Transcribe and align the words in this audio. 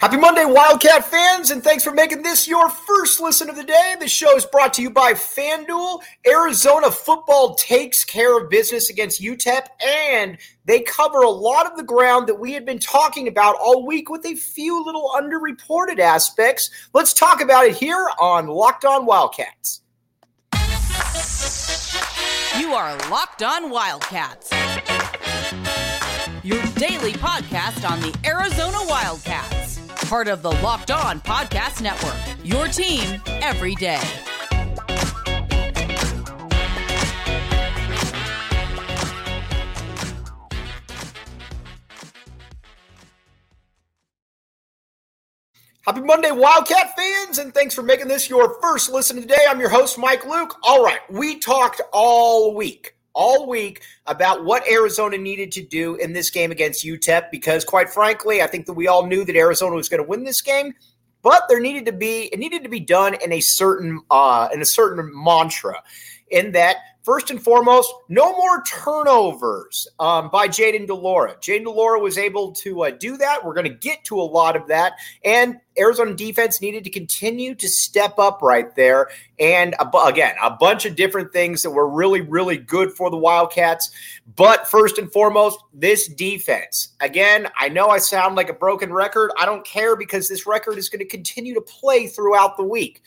Happy 0.00 0.16
Monday, 0.16 0.44
Wildcat 0.44 1.04
fans, 1.06 1.50
and 1.50 1.60
thanks 1.60 1.82
for 1.82 1.90
making 1.90 2.22
this 2.22 2.46
your 2.46 2.70
first 2.70 3.20
listen 3.20 3.50
of 3.50 3.56
the 3.56 3.64
day. 3.64 3.96
The 3.98 4.06
show 4.06 4.36
is 4.36 4.44
brought 4.46 4.72
to 4.74 4.82
you 4.82 4.90
by 4.90 5.12
FanDuel. 5.12 6.02
Arizona 6.24 6.88
football 6.92 7.56
takes 7.56 8.04
care 8.04 8.38
of 8.38 8.48
business 8.48 8.90
against 8.90 9.20
UTEP, 9.20 9.66
and 9.84 10.38
they 10.66 10.82
cover 10.82 11.22
a 11.22 11.28
lot 11.28 11.66
of 11.66 11.76
the 11.76 11.82
ground 11.82 12.28
that 12.28 12.36
we 12.36 12.52
had 12.52 12.64
been 12.64 12.78
talking 12.78 13.26
about 13.26 13.56
all 13.60 13.84
week 13.84 14.08
with 14.08 14.24
a 14.24 14.36
few 14.36 14.84
little 14.84 15.10
underreported 15.16 15.98
aspects. 15.98 16.70
Let's 16.94 17.12
talk 17.12 17.42
about 17.42 17.66
it 17.66 17.74
here 17.74 18.08
on 18.20 18.46
Locked 18.46 18.84
On 18.84 19.04
Wildcats. 19.04 19.80
You 22.56 22.72
are 22.72 22.96
Locked 23.10 23.42
On 23.42 23.68
Wildcats, 23.68 24.52
your 26.44 26.62
daily 26.76 27.14
podcast 27.14 27.90
on 27.90 27.98
the 27.98 28.16
Arizona 28.24 28.78
Wildcats 28.86 29.57
part 30.08 30.26
of 30.26 30.40
the 30.40 30.50
Locked 30.62 30.90
On 30.90 31.20
Podcast 31.20 31.82
Network. 31.82 32.16
Your 32.42 32.66
team 32.66 33.20
every 33.26 33.74
day. 33.74 34.00
Happy 45.82 46.00
Monday, 46.00 46.30
Wildcat 46.30 46.96
fans, 46.96 47.36
and 47.38 47.52
thanks 47.52 47.74
for 47.74 47.82
making 47.82 48.08
this 48.08 48.30
your 48.30 48.58
first 48.62 48.90
listen 48.90 49.20
today. 49.20 49.36
I'm 49.46 49.60
your 49.60 49.68
host, 49.68 49.98
Mike 49.98 50.26
Luke. 50.26 50.56
All 50.62 50.82
right, 50.82 51.00
we 51.10 51.38
talked 51.38 51.82
all 51.92 52.54
week 52.54 52.94
all 53.14 53.48
week 53.48 53.82
about 54.06 54.44
what 54.44 54.68
Arizona 54.70 55.18
needed 55.18 55.52
to 55.52 55.62
do 55.64 55.96
in 55.96 56.12
this 56.12 56.30
game 56.30 56.50
against 56.50 56.84
UTEP 56.84 57.30
because, 57.30 57.64
quite 57.64 57.90
frankly, 57.90 58.42
I 58.42 58.46
think 58.46 58.66
that 58.66 58.74
we 58.74 58.88
all 58.88 59.06
knew 59.06 59.24
that 59.24 59.36
Arizona 59.36 59.74
was 59.74 59.88
going 59.88 60.02
to 60.02 60.08
win 60.08 60.24
this 60.24 60.42
game, 60.42 60.74
but 61.22 61.42
there 61.48 61.60
needed 61.60 61.86
to 61.86 61.92
be 61.92 62.28
it 62.32 62.38
needed 62.38 62.62
to 62.62 62.68
be 62.68 62.80
done 62.80 63.14
in 63.14 63.32
a 63.32 63.40
certain 63.40 64.00
uh, 64.10 64.48
in 64.52 64.60
a 64.60 64.66
certain 64.66 65.10
mantra, 65.14 65.82
in 66.30 66.52
that 66.52 66.76
First 67.08 67.30
and 67.30 67.42
foremost, 67.42 67.90
no 68.10 68.36
more 68.36 68.62
turnovers 68.64 69.88
um, 69.98 70.28
by 70.28 70.46
Jayden 70.46 70.86
de 70.86 70.94
Laura. 70.94 71.36
Jayden 71.36 71.64
de 71.64 71.70
Laura 71.70 71.98
was 71.98 72.18
able 72.18 72.52
to 72.56 72.82
uh, 72.84 72.90
do 72.90 73.16
that. 73.16 73.42
We're 73.42 73.54
going 73.54 73.64
to 73.66 73.74
get 73.74 74.04
to 74.04 74.20
a 74.20 74.28
lot 74.28 74.56
of 74.56 74.68
that. 74.68 74.92
And 75.24 75.56
Arizona 75.78 76.12
defense 76.14 76.60
needed 76.60 76.84
to 76.84 76.90
continue 76.90 77.54
to 77.54 77.66
step 77.66 78.18
up 78.18 78.42
right 78.42 78.74
there. 78.76 79.08
And 79.40 79.74
again, 80.04 80.34
a 80.42 80.50
bunch 80.50 80.84
of 80.84 80.96
different 80.96 81.32
things 81.32 81.62
that 81.62 81.70
were 81.70 81.88
really, 81.88 82.20
really 82.20 82.58
good 82.58 82.92
for 82.92 83.08
the 83.08 83.16
Wildcats. 83.16 83.90
But 84.36 84.68
first 84.68 84.98
and 84.98 85.10
foremost, 85.10 85.60
this 85.72 86.08
defense. 86.08 86.88
Again, 87.00 87.48
I 87.58 87.70
know 87.70 87.88
I 87.88 87.98
sound 88.00 88.36
like 88.36 88.50
a 88.50 88.52
broken 88.54 88.92
record. 88.92 89.30
I 89.38 89.46
don't 89.46 89.64
care 89.64 89.96
because 89.96 90.28
this 90.28 90.46
record 90.46 90.76
is 90.76 90.90
going 90.90 90.98
to 90.98 91.06
continue 91.06 91.54
to 91.54 91.62
play 91.62 92.06
throughout 92.06 92.58
the 92.58 92.64
week. 92.64 93.00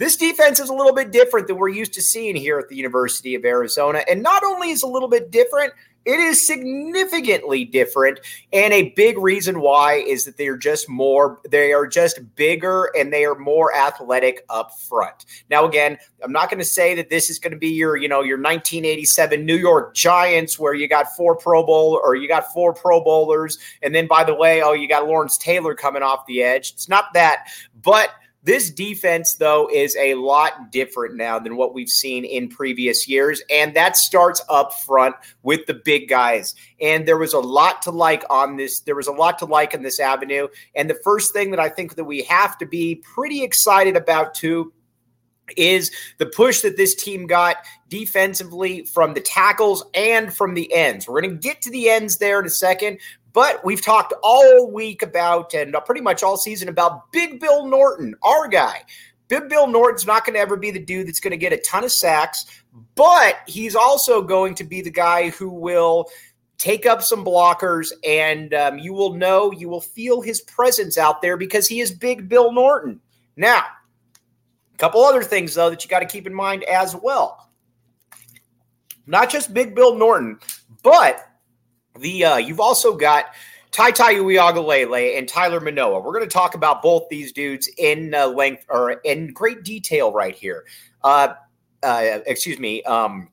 This 0.00 0.16
defense 0.16 0.58
is 0.60 0.70
a 0.70 0.72
little 0.72 0.94
bit 0.94 1.12
different 1.12 1.46
than 1.46 1.58
we're 1.58 1.68
used 1.68 1.92
to 1.92 2.00
seeing 2.00 2.34
here 2.34 2.58
at 2.58 2.70
the 2.70 2.74
University 2.74 3.34
of 3.34 3.44
Arizona. 3.44 4.02
And 4.08 4.22
not 4.22 4.42
only 4.42 4.70
is 4.70 4.82
a 4.82 4.86
little 4.86 5.10
bit 5.10 5.30
different, 5.30 5.74
it 6.06 6.18
is 6.18 6.46
significantly 6.46 7.66
different. 7.66 8.18
And 8.50 8.72
a 8.72 8.94
big 8.96 9.18
reason 9.18 9.60
why 9.60 9.96
is 9.96 10.24
that 10.24 10.38
they 10.38 10.48
are 10.48 10.56
just 10.56 10.88
more, 10.88 11.38
they 11.50 11.74
are 11.74 11.86
just 11.86 12.18
bigger 12.34 12.90
and 12.96 13.12
they 13.12 13.26
are 13.26 13.34
more 13.34 13.76
athletic 13.76 14.42
up 14.48 14.70
front. 14.88 15.26
Now, 15.50 15.66
again, 15.66 15.98
I'm 16.24 16.32
not 16.32 16.48
going 16.48 16.60
to 16.60 16.64
say 16.64 16.94
that 16.94 17.10
this 17.10 17.28
is 17.28 17.38
going 17.38 17.52
to 17.52 17.58
be 17.58 17.68
your, 17.68 17.98
you 17.98 18.08
know, 18.08 18.22
your 18.22 18.38
1987 18.38 19.44
New 19.44 19.58
York 19.58 19.94
Giants 19.94 20.58
where 20.58 20.72
you 20.72 20.88
got 20.88 21.14
four 21.14 21.36
Pro 21.36 21.62
Bowl 21.62 22.00
or 22.02 22.14
you 22.14 22.26
got 22.26 22.50
four 22.54 22.72
Pro 22.72 23.04
Bowlers. 23.04 23.58
And 23.82 23.94
then 23.94 24.06
by 24.06 24.24
the 24.24 24.34
way, 24.34 24.62
oh, 24.62 24.72
you 24.72 24.88
got 24.88 25.06
Lawrence 25.06 25.36
Taylor 25.36 25.74
coming 25.74 26.02
off 26.02 26.24
the 26.24 26.42
edge. 26.42 26.72
It's 26.72 26.88
not 26.88 27.12
that. 27.12 27.48
But 27.82 28.08
this 28.42 28.70
defense, 28.70 29.34
though, 29.34 29.68
is 29.70 29.96
a 29.96 30.14
lot 30.14 30.72
different 30.72 31.16
now 31.16 31.38
than 31.38 31.56
what 31.56 31.74
we've 31.74 31.90
seen 31.90 32.24
in 32.24 32.48
previous 32.48 33.06
years. 33.06 33.42
And 33.50 33.74
that 33.74 33.96
starts 33.96 34.42
up 34.48 34.72
front 34.72 35.14
with 35.42 35.66
the 35.66 35.74
big 35.74 36.08
guys. 36.08 36.54
And 36.80 37.06
there 37.06 37.18
was 37.18 37.34
a 37.34 37.38
lot 37.38 37.82
to 37.82 37.90
like 37.90 38.24
on 38.30 38.56
this. 38.56 38.80
There 38.80 38.96
was 38.96 39.08
a 39.08 39.12
lot 39.12 39.38
to 39.40 39.44
like 39.44 39.74
in 39.74 39.82
this 39.82 40.00
avenue. 40.00 40.48
And 40.74 40.88
the 40.88 40.98
first 41.04 41.34
thing 41.34 41.50
that 41.50 41.60
I 41.60 41.68
think 41.68 41.96
that 41.96 42.04
we 42.04 42.22
have 42.22 42.56
to 42.58 42.66
be 42.66 42.96
pretty 42.96 43.42
excited 43.42 43.94
about, 43.94 44.34
too, 44.34 44.72
is 45.56 45.90
the 46.18 46.26
push 46.26 46.60
that 46.60 46.76
this 46.76 46.94
team 46.94 47.26
got 47.26 47.56
defensively 47.88 48.84
from 48.84 49.14
the 49.14 49.20
tackles 49.20 49.84
and 49.94 50.32
from 50.32 50.54
the 50.54 50.72
ends. 50.72 51.08
We're 51.08 51.20
going 51.20 51.34
to 51.34 51.40
get 51.40 51.60
to 51.62 51.70
the 51.70 51.90
ends 51.90 52.18
there 52.18 52.40
in 52.40 52.46
a 52.46 52.50
second, 52.50 52.98
but 53.32 53.64
we've 53.64 53.82
talked 53.82 54.12
all 54.22 54.70
week 54.70 55.02
about 55.02 55.54
and 55.54 55.74
pretty 55.84 56.00
much 56.00 56.22
all 56.22 56.36
season 56.36 56.68
about 56.68 57.12
Big 57.12 57.40
Bill 57.40 57.66
Norton, 57.66 58.14
our 58.22 58.48
guy. 58.48 58.82
Big 59.28 59.48
Bill 59.48 59.68
Norton's 59.68 60.06
not 60.06 60.24
going 60.24 60.34
to 60.34 60.40
ever 60.40 60.56
be 60.56 60.72
the 60.72 60.80
dude 60.80 61.06
that's 61.06 61.20
going 61.20 61.30
to 61.30 61.36
get 61.36 61.52
a 61.52 61.58
ton 61.58 61.84
of 61.84 61.92
sacks, 61.92 62.46
but 62.96 63.38
he's 63.46 63.76
also 63.76 64.22
going 64.22 64.54
to 64.56 64.64
be 64.64 64.82
the 64.82 64.90
guy 64.90 65.30
who 65.30 65.48
will 65.48 66.08
take 66.58 66.84
up 66.84 67.00
some 67.02 67.24
blockers 67.24 67.92
and 68.04 68.52
um, 68.52 68.78
you 68.78 68.92
will 68.92 69.14
know, 69.14 69.52
you 69.52 69.68
will 69.68 69.80
feel 69.80 70.20
his 70.20 70.40
presence 70.42 70.98
out 70.98 71.22
there 71.22 71.36
because 71.36 71.68
he 71.68 71.80
is 71.80 71.92
Big 71.92 72.28
Bill 72.28 72.52
Norton. 72.52 73.00
Now, 73.36 73.64
a 74.74 74.76
couple 74.78 75.02
other 75.02 75.22
things, 75.22 75.54
though, 75.54 75.70
that 75.70 75.84
you 75.84 75.88
got 75.88 76.00
to 76.00 76.06
keep 76.06 76.26
in 76.26 76.34
mind 76.34 76.64
as 76.64 76.94
well. 76.96 77.50
Not 79.06 79.30
just 79.30 79.54
Big 79.54 79.74
Bill 79.74 79.94
Norton, 79.94 80.38
but 80.82 81.29
the 81.98 82.24
uh, 82.24 82.36
you've 82.36 82.60
also 82.60 82.96
got 82.96 83.26
Tai 83.70 83.92
Tai 83.92 84.14
Uiagalelei 84.14 85.16
and 85.18 85.28
Tyler 85.28 85.60
Manoa. 85.60 86.00
We're 86.00 86.12
going 86.12 86.28
to 86.28 86.32
talk 86.32 86.54
about 86.54 86.82
both 86.82 87.08
these 87.08 87.32
dudes 87.32 87.68
in 87.78 88.14
uh, 88.14 88.26
length 88.26 88.64
or 88.68 88.92
in 88.92 89.32
great 89.32 89.62
detail 89.62 90.12
right 90.12 90.34
here. 90.34 90.64
Uh, 91.04 91.34
uh, 91.82 92.18
excuse 92.26 92.58
me. 92.58 92.82
Um, 92.82 93.28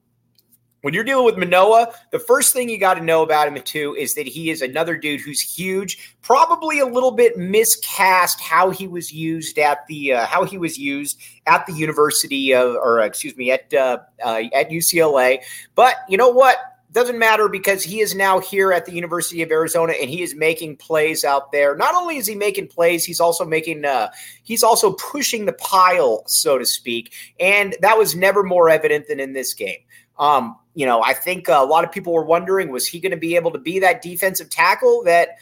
when 0.82 0.94
you're 0.94 1.04
dealing 1.04 1.26
with 1.26 1.38
Manoa, 1.38 1.92
the 2.12 2.20
first 2.20 2.54
thing 2.54 2.70
you 2.70 2.80
got 2.80 2.94
to 2.94 3.04
know 3.04 3.24
about 3.24 3.48
him 3.48 3.62
too 3.64 3.96
is 3.98 4.14
that 4.14 4.28
he 4.28 4.52
is 4.52 4.62
another 4.62 4.96
dude 4.96 5.22
who's 5.22 5.42
huge, 5.42 6.16
probably 6.22 6.80
a 6.80 6.86
little 6.86 7.12
bit 7.12 7.36
miscast 7.36 8.40
how 8.40 8.70
he 8.70 8.88
was 8.88 9.12
used 9.12 9.58
at 9.58 9.86
the 9.88 10.14
uh, 10.14 10.26
how 10.28 10.46
he 10.46 10.58
was 10.58 10.78
used 10.78 11.20
at 11.48 11.66
the 11.66 11.74
University 11.74 12.54
of, 12.54 12.76
or 12.76 13.02
excuse 13.02 13.36
me, 13.36 13.52
at 13.52 13.74
uh, 13.74 13.98
uh, 14.24 14.44
at 14.54 14.70
UCLA. 14.70 15.40
But 15.74 15.96
you 16.08 16.16
know 16.16 16.30
what? 16.30 16.58
Doesn't 16.92 17.20
matter 17.20 17.50
because 17.50 17.84
he 17.84 18.00
is 18.00 18.16
now 18.16 18.40
here 18.40 18.72
at 18.72 18.86
the 18.86 18.94
University 18.94 19.42
of 19.42 19.52
Arizona 19.52 19.94
and 20.00 20.10
he 20.10 20.22
is 20.22 20.36
making 20.36 20.78
plays 20.78 21.26
out 21.26 21.52
there. 21.52 21.76
Not 21.76 21.96
only 21.96 22.18
is 22.18 22.28
he 22.28 22.36
making 22.36 22.68
plays, 22.68 23.04
he's 23.04 23.20
also 23.20 23.46
making 23.46 23.84
uh, 23.84 24.10
he's 24.44 24.64
also 24.64 24.94
pushing 24.94 25.46
the 25.46 25.54
pile, 25.54 26.24
so 26.28 26.58
to 26.58 26.66
speak. 26.66 27.14
And 27.40 27.76
that 27.82 27.98
was 27.98 28.16
never 28.16 28.42
more 28.42 28.70
evident 28.70 29.08
than 29.08 29.20
in 29.20 29.34
this 29.34 29.54
game. 29.54 29.80
Um, 30.18 30.56
you 30.74 30.86
know, 30.86 31.04
I 31.04 31.14
think 31.14 31.48
a 31.48 31.66
lot 31.66 31.84
of 31.84 31.92
people 31.92 32.14
were 32.14 32.26
wondering 32.26 32.70
was 32.70 32.88
he 32.88 33.00
going 33.00 33.12
to 33.12 33.18
be 33.18 33.36
able 33.36 33.52
to 33.52 33.60
be 33.60 33.80
that 33.80 34.02
defensive 34.02 34.50
tackle 34.50 35.04
that 35.04 35.38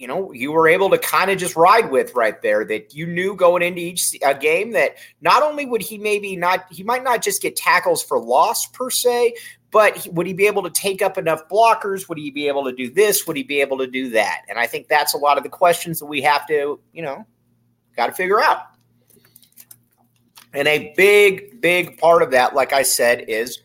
you 0.00 0.08
know 0.08 0.32
you 0.32 0.50
were 0.50 0.66
able 0.66 0.88
to 0.88 0.98
kind 0.98 1.30
of 1.30 1.36
just 1.36 1.54
ride 1.54 1.90
with 1.90 2.14
right 2.14 2.40
there 2.40 2.64
that 2.64 2.94
you 2.94 3.06
knew 3.06 3.36
going 3.36 3.62
into 3.62 3.80
each 3.80 4.16
uh, 4.24 4.32
game 4.32 4.72
that 4.72 4.96
not 5.20 5.42
only 5.42 5.66
would 5.66 5.82
he 5.82 5.98
maybe 5.98 6.36
not 6.36 6.64
he 6.70 6.82
might 6.82 7.04
not 7.04 7.22
just 7.22 7.42
get 7.42 7.54
tackles 7.54 8.02
for 8.02 8.18
loss 8.18 8.66
per 8.68 8.88
se 8.88 9.34
but 9.70 10.06
would 10.12 10.26
he 10.26 10.32
be 10.32 10.46
able 10.46 10.62
to 10.62 10.70
take 10.70 11.02
up 11.02 11.16
enough 11.16 11.48
blockers? 11.48 12.08
Would 12.08 12.18
he 12.18 12.30
be 12.30 12.48
able 12.48 12.64
to 12.64 12.72
do 12.72 12.90
this? 12.90 13.26
Would 13.26 13.36
he 13.36 13.42
be 13.42 13.60
able 13.60 13.78
to 13.78 13.86
do 13.86 14.10
that? 14.10 14.42
And 14.48 14.58
I 14.58 14.66
think 14.66 14.88
that's 14.88 15.14
a 15.14 15.18
lot 15.18 15.36
of 15.36 15.44
the 15.44 15.48
questions 15.48 16.00
that 16.00 16.06
we 16.06 16.20
have 16.22 16.46
to, 16.48 16.80
you 16.92 17.02
know, 17.02 17.26
got 17.96 18.06
to 18.06 18.12
figure 18.12 18.40
out. 18.40 18.62
And 20.52 20.66
a 20.66 20.92
big, 20.96 21.60
big 21.60 21.98
part 21.98 22.22
of 22.22 22.32
that, 22.32 22.54
like 22.54 22.72
I 22.72 22.82
said, 22.82 23.26
is 23.28 23.60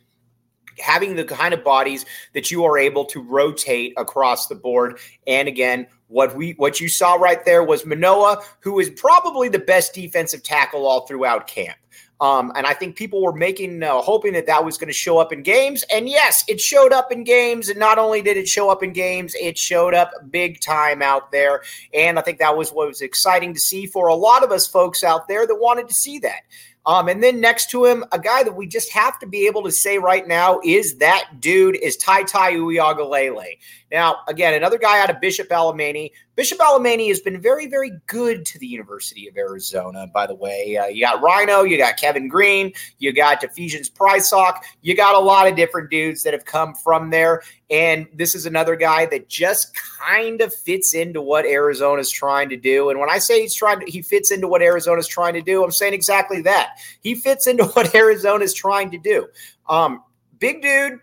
having 0.80 1.16
the 1.16 1.24
kind 1.24 1.54
of 1.54 1.64
bodies 1.64 2.06
that 2.34 2.52
you 2.52 2.64
are 2.66 2.78
able 2.78 3.06
to 3.06 3.22
rotate 3.22 3.94
across 3.98 4.48
the 4.48 4.56
board. 4.56 5.00
And 5.26 5.48
again, 5.48 5.88
what 6.08 6.36
we 6.36 6.52
what 6.54 6.80
you 6.80 6.88
saw 6.88 7.16
right 7.16 7.44
there 7.46 7.64
was 7.64 7.86
Manoa, 7.86 8.42
who 8.60 8.80
is 8.80 8.90
probably 8.92 9.50
the 9.50 9.60
best 9.60 9.94
defensive 9.94 10.44
tackle 10.44 10.86
all 10.86 11.08
throughout 11.08 11.48
camp. 11.48 11.78
Um, 12.22 12.54
and 12.56 12.66
I 12.66 12.74
think 12.74 12.96
people 12.96 13.22
were 13.22 13.34
making, 13.34 13.84
uh, 13.84 14.02
hoping 14.02 14.34
that 14.34 14.48
that 14.48 14.64
was 14.64 14.78
going 14.78 14.88
to 14.88 14.94
show 14.94 15.18
up 15.18 15.34
in 15.34 15.44
games. 15.44 15.84
And 15.94 16.08
yes, 16.08 16.46
it 16.48 16.62
showed 16.62 16.94
up 16.94 17.12
in 17.12 17.24
games. 17.24 17.68
And 17.68 17.80
not 17.80 17.98
only 17.98 18.22
did 18.22 18.38
it 18.38 18.48
show 18.48 18.70
up 18.70 18.84
in 18.84 18.94
games, 18.94 19.36
it 19.36 19.58
showed 19.58 19.94
up 19.94 20.12
big 20.30 20.62
time 20.62 21.02
out 21.02 21.32
there. 21.32 21.62
And 21.94 22.18
I 22.18 22.22
think 22.22 22.40
that 22.40 22.56
was 22.56 22.72
what 22.72 22.88
was 22.88 23.02
exciting 23.02 23.54
to 23.54 23.60
see 23.60 23.86
for 23.86 24.08
a 24.08 24.16
lot 24.16 24.44
of 24.44 24.52
us 24.52 24.66
folks 24.66 25.04
out 25.04 25.28
there 25.28 25.46
that 25.46 25.56
wanted 25.56 25.88
to 25.90 25.94
see 25.94 26.20
that. 26.20 26.42
Um, 26.88 27.08
and 27.08 27.24
then 27.24 27.42
next 27.42 27.72
to 27.72 27.86
him, 27.86 28.06
a 28.12 28.20
guy 28.20 28.44
that 28.44 28.56
we 28.56 28.68
just 28.68 28.92
have 28.92 29.18
to 29.20 29.26
be 29.26 29.48
able 29.48 29.64
to 29.64 29.72
say 29.72 29.98
right 29.98 30.28
now 30.28 30.60
is 30.64 30.98
that 30.98 31.30
dude 31.40 31.78
is 31.78 31.98
Tai 31.98 32.24
Tai 32.24 32.54
Uiagalelei. 32.54 33.58
Now, 33.96 34.24
again, 34.28 34.54
another 34.54 34.78
guy 34.78 35.02
out 35.02 35.10
of 35.10 35.22
Bishop 35.22 35.48
Alemany, 35.48 36.12
Bishop 36.36 36.58
Alemany 36.58 37.08
has 37.08 37.22
been 37.22 37.40
very, 37.40 37.66
very 37.66 37.94
good 38.08 38.46
to 38.48 38.60
the 38.60 38.68
University 38.68 39.26
of 39.30 39.38
Arizona, 39.38 40.06
by 40.14 40.28
the 40.28 40.36
way. 40.36 40.76
Uh, 40.76 40.88
you 40.88 41.00
got 41.00 41.22
Rhino, 41.22 41.64
you 41.64 41.78
got 41.78 41.96
Kevin 41.96 42.28
Green, 42.28 42.74
you 43.00 43.14
got 43.14 43.42
Ephesians 43.42 43.90
Prysock, 43.90 44.58
you 44.82 44.98
got 44.98 45.16
a 45.16 45.20
lot 45.20 45.48
of 45.48 45.56
different 45.56 45.90
dudes 45.90 46.24
that 46.24 46.34
have 46.34 46.44
come 46.44 46.76
from 46.76 47.10
there. 47.10 47.42
And 47.70 48.06
this 48.14 48.36
is 48.36 48.46
another 48.46 48.76
guy 48.76 49.06
that 49.06 49.30
just 49.30 49.74
kind 49.74 50.42
of 50.42 50.54
fits 50.54 50.94
into 50.94 51.22
what 51.22 51.46
Arizona's 51.46 52.10
trying 52.10 52.50
to 52.50 52.58
do. 52.58 52.90
And 52.90 53.00
when 53.00 53.10
I 53.10 53.20
say 53.20 53.40
he's 53.40 53.56
trying 53.56 53.80
to, 53.80 53.90
he 53.90 54.02
fits 54.02 54.30
into 54.30 54.50
what 54.50 54.62
Arizona's 54.62 55.08
trying 55.08 55.36
to 55.36 55.42
do, 55.42 55.64
I'm 55.64 55.72
saying 55.72 55.94
exactly 55.94 56.42
that. 56.42 56.72
He 57.00 57.16
fits 57.16 57.48
into 57.48 57.64
what 57.68 57.96
Arizona's 57.96 58.54
trying 58.54 58.92
to 58.92 58.98
do. 58.98 59.30
Um, 59.70 60.04
big 60.38 60.62
dude, 60.62 61.00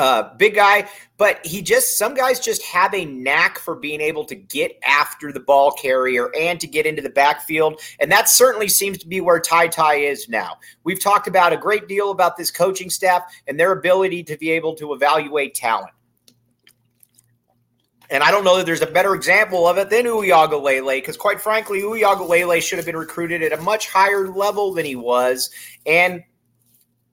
uh, 0.00 0.34
big 0.38 0.54
guy, 0.54 0.88
but 1.18 1.44
he 1.44 1.60
just 1.60 1.98
some 1.98 2.14
guys 2.14 2.40
just 2.40 2.62
have 2.62 2.94
a 2.94 3.04
knack 3.04 3.58
for 3.58 3.76
being 3.76 4.00
able 4.00 4.24
to 4.24 4.34
get 4.34 4.72
after 4.82 5.30
the 5.30 5.40
ball 5.40 5.72
carrier 5.72 6.34
and 6.34 6.58
to 6.58 6.66
get 6.66 6.86
into 6.86 7.02
the 7.02 7.10
backfield, 7.10 7.78
and 8.00 8.10
that 8.10 8.26
certainly 8.26 8.66
seems 8.66 8.96
to 8.96 9.06
be 9.06 9.20
where 9.20 9.38
Ty 9.38 9.68
Ty 9.68 9.96
is 9.96 10.26
now. 10.26 10.56
We've 10.84 10.98
talked 10.98 11.28
about 11.28 11.52
a 11.52 11.56
great 11.58 11.86
deal 11.86 12.12
about 12.12 12.38
this 12.38 12.50
coaching 12.50 12.88
staff 12.88 13.24
and 13.46 13.60
their 13.60 13.72
ability 13.72 14.22
to 14.24 14.38
be 14.38 14.50
able 14.52 14.74
to 14.76 14.94
evaluate 14.94 15.54
talent. 15.54 15.92
And 18.08 18.22
I 18.22 18.30
don't 18.30 18.42
know 18.42 18.56
that 18.56 18.64
there's 18.64 18.80
a 18.80 18.86
better 18.86 19.14
example 19.14 19.68
of 19.68 19.76
it 19.76 19.90
than 19.90 20.06
Uiagalelei, 20.06 20.96
because 20.96 21.18
quite 21.18 21.42
frankly, 21.42 21.82
Uiagalelei 21.82 22.62
should 22.62 22.78
have 22.78 22.86
been 22.86 22.96
recruited 22.96 23.42
at 23.42 23.52
a 23.52 23.60
much 23.60 23.90
higher 23.90 24.28
level 24.28 24.72
than 24.72 24.86
he 24.86 24.96
was, 24.96 25.50
and 25.84 26.22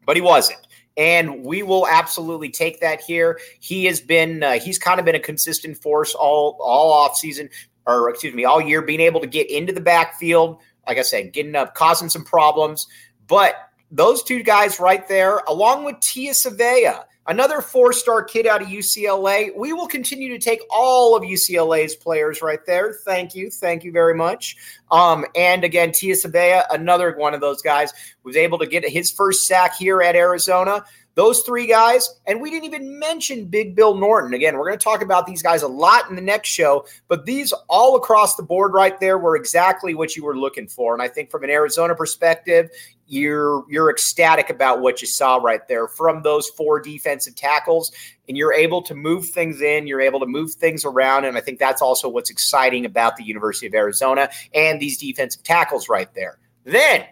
but 0.05 0.15
he 0.15 0.21
wasn't 0.21 0.66
and 0.97 1.45
we 1.45 1.63
will 1.63 1.87
absolutely 1.87 2.49
take 2.49 2.81
that 2.81 2.99
here. 2.99 3.39
He 3.59 3.85
has 3.85 4.01
been 4.01 4.43
uh, 4.43 4.59
he's 4.59 4.79
kind 4.79 4.99
of 4.99 5.05
been 5.05 5.15
a 5.15 5.19
consistent 5.19 5.77
force 5.77 6.15
all 6.15 6.57
all 6.59 6.91
off 6.91 7.15
season 7.15 7.49
or 7.85 8.09
excuse 8.09 8.33
me 8.33 8.43
all 8.43 8.59
year, 8.59 8.81
being 8.81 8.99
able 8.99 9.21
to 9.21 9.27
get 9.27 9.49
into 9.49 9.71
the 9.71 9.81
backfield. 9.81 10.59
Like 10.85 10.97
I 10.97 11.03
said, 11.03 11.33
getting 11.33 11.55
up, 11.55 11.75
causing 11.75 12.09
some 12.09 12.23
problems, 12.23 12.87
but 13.27 13.55
those 13.91 14.23
two 14.23 14.43
guys 14.43 14.79
right 14.79 15.07
there, 15.07 15.41
along 15.47 15.85
with 15.85 15.99
Tia 16.01 16.31
Savea, 16.31 17.03
Another 17.27 17.59
four 17.59 17.91
star 17.91 18.23
kid 18.23 18.47
out 18.47 18.61
of 18.61 18.69
UCLA. 18.69 19.55
We 19.55 19.73
will 19.73 19.87
continue 19.87 20.29
to 20.29 20.39
take 20.39 20.61
all 20.69 21.15
of 21.15 21.23
UCLA's 21.23 21.95
players 21.95 22.41
right 22.41 22.65
there. 22.65 22.93
Thank 23.03 23.35
you. 23.35 23.49
Thank 23.49 23.83
you 23.83 23.91
very 23.91 24.15
much. 24.15 24.55
Um, 24.91 25.25
and 25.35 25.65
again, 25.65 25.91
Tia 25.91 26.15
Savea, 26.15 26.63
another 26.71 27.13
one 27.17 27.33
of 27.33 27.41
those 27.41 27.61
guys, 27.61 27.93
was 28.23 28.37
able 28.37 28.57
to 28.59 28.65
get 28.65 28.87
his 28.87 29.11
first 29.11 29.45
sack 29.45 29.75
here 29.75 30.01
at 30.01 30.15
Arizona. 30.15 30.85
Those 31.17 31.41
three 31.41 31.65
guys, 31.65 32.07
and 32.27 32.39
we 32.39 32.51
didn't 32.51 32.65
even 32.65 32.99
mention 32.99 33.45
Big 33.45 33.75
Bill 33.75 33.95
Norton. 33.95 34.35
Again, 34.35 34.55
we're 34.55 34.67
going 34.67 34.77
to 34.77 34.83
talk 34.83 35.01
about 35.01 35.25
these 35.25 35.41
guys 35.41 35.63
a 35.63 35.67
lot 35.67 36.07
in 36.11 36.15
the 36.15 36.21
next 36.21 36.49
show, 36.49 36.85
but 37.07 37.25
these 37.25 37.51
all 37.67 37.95
across 37.95 38.35
the 38.35 38.43
board 38.43 38.73
right 38.73 38.99
there 38.99 39.17
were 39.17 39.35
exactly 39.35 39.95
what 39.95 40.15
you 40.15 40.23
were 40.23 40.37
looking 40.37 40.67
for. 40.67 40.93
And 40.93 41.01
I 41.01 41.07
think 41.07 41.31
from 41.31 41.43
an 41.43 41.49
Arizona 41.49 41.95
perspective, 41.95 42.69
you're 43.07 43.65
you're 43.67 43.89
ecstatic 43.89 44.51
about 44.51 44.81
what 44.81 45.01
you 45.01 45.07
saw 45.07 45.37
right 45.37 45.67
there 45.67 45.87
from 45.87 46.21
those 46.21 46.49
four 46.49 46.79
defensive 46.79 47.35
tackles 47.35 47.91
and 48.27 48.37
you're 48.37 48.53
able 48.53 48.83
to 48.83 48.93
move 48.93 49.25
things 49.29 49.61
in 49.61 49.87
you're 49.87 50.01
able 50.01 50.19
to 50.19 50.25
move 50.25 50.51
things 50.51 50.83
around 50.83 51.23
and 51.23 51.37
i 51.37 51.39
think 51.39 51.57
that's 51.57 51.81
also 51.81 52.09
what's 52.09 52.29
exciting 52.29 52.83
about 52.85 53.15
the 53.15 53.23
university 53.23 53.65
of 53.65 53.73
arizona 53.73 54.29
and 54.53 54.81
these 54.81 54.97
defensive 54.97 55.41
tackles 55.43 55.87
right 55.87 56.13
there 56.15 56.37
then 56.65 57.05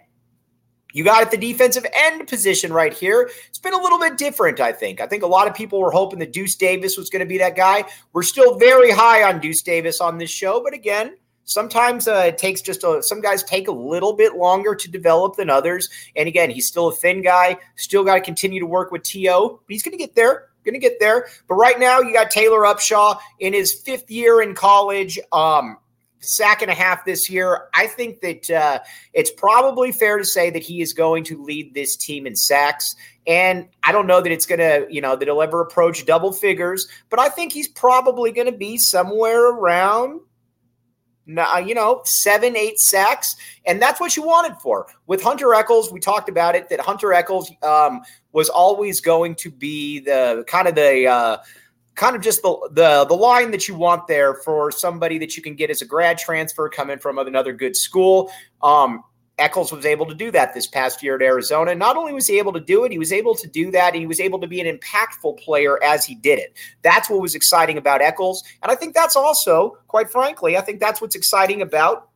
you 0.95 1.03
got 1.03 1.21
at 1.21 1.29
the 1.29 1.37
defensive 1.37 1.85
end 1.93 2.25
position 2.25 2.71
right 2.71 2.93
here. 2.93 3.29
It's 3.49 3.59
been 3.59 3.73
a 3.73 3.81
little 3.81 3.99
bit 3.99 4.17
different, 4.17 4.61
I 4.61 4.71
think. 4.71 5.01
I 5.01 5.07
think 5.07 5.23
a 5.23 5.27
lot 5.27 5.45
of 5.45 5.53
people 5.53 5.81
were 5.81 5.91
hoping 5.91 6.19
that 6.19 6.31
Deuce 6.31 6.55
Davis 6.55 6.95
was 6.95 7.09
going 7.09 7.19
to 7.19 7.25
be 7.25 7.37
that 7.39 7.57
guy. 7.57 7.83
We're 8.13 8.23
still 8.23 8.57
very 8.57 8.91
high 8.91 9.23
on 9.23 9.41
Deuce 9.41 9.61
Davis 9.61 9.99
on 9.99 10.17
this 10.17 10.29
show, 10.29 10.63
but 10.63 10.73
again, 10.73 11.17
sometimes 11.43 12.07
uh, 12.07 12.23
it 12.27 12.37
takes 12.37 12.61
just 12.61 12.85
a, 12.85 13.03
some 13.03 13.19
guys 13.19 13.43
take 13.43 13.67
a 13.67 13.73
little 13.73 14.13
bit 14.13 14.37
longer 14.37 14.73
to 14.73 14.89
develop 14.89 15.35
than 15.35 15.49
others. 15.49 15.89
And 16.15 16.29
again, 16.29 16.49
he's 16.49 16.67
still 16.67 16.87
a 16.87 16.95
thin 16.95 17.21
guy, 17.21 17.57
still 17.75 18.05
got 18.05 18.15
to 18.15 18.21
continue 18.21 18.61
to 18.61 18.65
work 18.65 18.93
with 18.93 19.03
TO, 19.03 19.59
but 19.67 19.73
he's 19.73 19.83
going 19.83 19.91
to 19.91 19.97
get 19.97 20.15
there. 20.15 20.47
Going 20.63 20.73
to 20.73 20.79
get 20.79 20.99
there. 20.99 21.27
But 21.47 21.55
right 21.55 21.79
now, 21.79 21.99
you 21.99 22.11
got 22.11 22.31
Taylor 22.31 22.61
Upshaw 22.61 23.19
in 23.39 23.53
his 23.53 23.71
fifth 23.71 24.09
year 24.09 24.41
in 24.41 24.55
college. 24.55 25.19
Um, 25.31 25.77
sack 26.19 26.61
and 26.61 26.71
a 26.71 26.73
half 26.73 27.05
this 27.05 27.29
year. 27.29 27.67
I 27.73 27.87
think 27.87 28.21
that 28.21 28.49
uh, 28.49 28.79
it's 29.13 29.31
probably 29.31 29.91
fair 29.91 30.17
to 30.17 30.25
say 30.25 30.49
that 30.49 30.63
he 30.63 30.81
is 30.81 30.93
going 30.93 31.23
to 31.25 31.43
lead 31.43 31.73
this 31.73 31.95
team 31.95 32.25
in 32.25 32.35
sacks. 32.35 32.95
And 33.27 33.67
I 33.83 33.91
don't 33.91 34.07
know 34.07 34.21
that 34.21 34.31
it's 34.31 34.45
going 34.45 34.59
to, 34.59 34.87
you 34.89 35.01
know, 35.01 35.15
that 35.15 35.27
he'll 35.27 35.41
ever 35.41 35.61
approach 35.61 36.05
double 36.05 36.31
figures, 36.31 36.87
but 37.09 37.19
I 37.19 37.29
think 37.29 37.53
he's 37.53 37.67
probably 37.67 38.31
going 38.31 38.51
to 38.51 38.57
be 38.57 38.77
somewhere 38.77 39.49
around 39.49 40.21
now 41.25 41.57
you 41.57 41.73
know, 41.73 42.01
seven, 42.05 42.55
eight 42.55 42.79
sacks. 42.79 43.35
And 43.65 43.81
that's 43.81 43.99
what 43.99 44.15
you 44.15 44.23
wanted 44.23 44.57
for. 44.61 44.87
With 45.07 45.21
Hunter 45.21 45.53
Echols, 45.53 45.91
we 45.91 45.99
talked 45.99 46.29
about 46.29 46.55
it 46.55 46.69
that 46.69 46.79
Hunter 46.79 47.13
Echols 47.13 47.51
um, 47.63 48.01
was 48.31 48.49
always 48.49 49.01
going 49.01 49.35
to 49.35 49.51
be 49.51 49.99
the 49.99 50.43
kind 50.47 50.67
of 50.67 50.75
the, 50.75 51.07
uh, 51.07 51.37
kind 51.95 52.15
of 52.15 52.21
just 52.21 52.41
the, 52.41 52.69
the 52.71 53.05
the 53.05 53.15
line 53.15 53.51
that 53.51 53.67
you 53.67 53.75
want 53.75 54.07
there 54.07 54.35
for 54.35 54.71
somebody 54.71 55.17
that 55.17 55.35
you 55.35 55.43
can 55.43 55.55
get 55.55 55.69
as 55.69 55.81
a 55.81 55.85
grad 55.85 56.17
transfer 56.17 56.69
coming 56.69 56.99
from 56.99 57.17
another 57.17 57.53
good 57.53 57.75
school. 57.75 58.31
Um, 58.61 59.03
Echols 59.37 59.71
was 59.71 59.85
able 59.85 60.05
to 60.05 60.15
do 60.15 60.31
that 60.31 60.53
this 60.53 60.65
past 60.65 61.03
year 61.03 61.15
at 61.15 61.21
Arizona. 61.21 61.75
Not 61.75 61.97
only 61.97 62.13
was 62.13 62.27
he 62.27 62.37
able 62.39 62.53
to 62.53 62.59
do 62.61 62.85
it, 62.85 62.91
he 62.91 62.97
was 62.97 63.11
able 63.11 63.35
to 63.35 63.47
do 63.47 63.69
that, 63.71 63.93
and 63.93 63.99
he 63.99 64.07
was 64.07 64.21
able 64.21 64.39
to 64.39 64.47
be 64.47 64.61
an 64.61 64.77
impactful 64.77 65.37
player 65.39 65.81
as 65.83 66.05
he 66.05 66.15
did 66.15 66.39
it. 66.39 66.55
That's 66.83 67.09
what 67.09 67.19
was 67.21 67.35
exciting 67.35 67.77
about 67.77 68.01
Echols. 68.01 68.45
And 68.63 68.71
I 68.71 68.75
think 68.75 68.95
that's 68.95 69.17
also, 69.17 69.77
quite 69.87 70.09
frankly, 70.09 70.55
I 70.55 70.61
think 70.61 70.79
that's 70.79 71.01
what's 71.01 71.15
exciting 71.15 71.61
about 71.61 72.09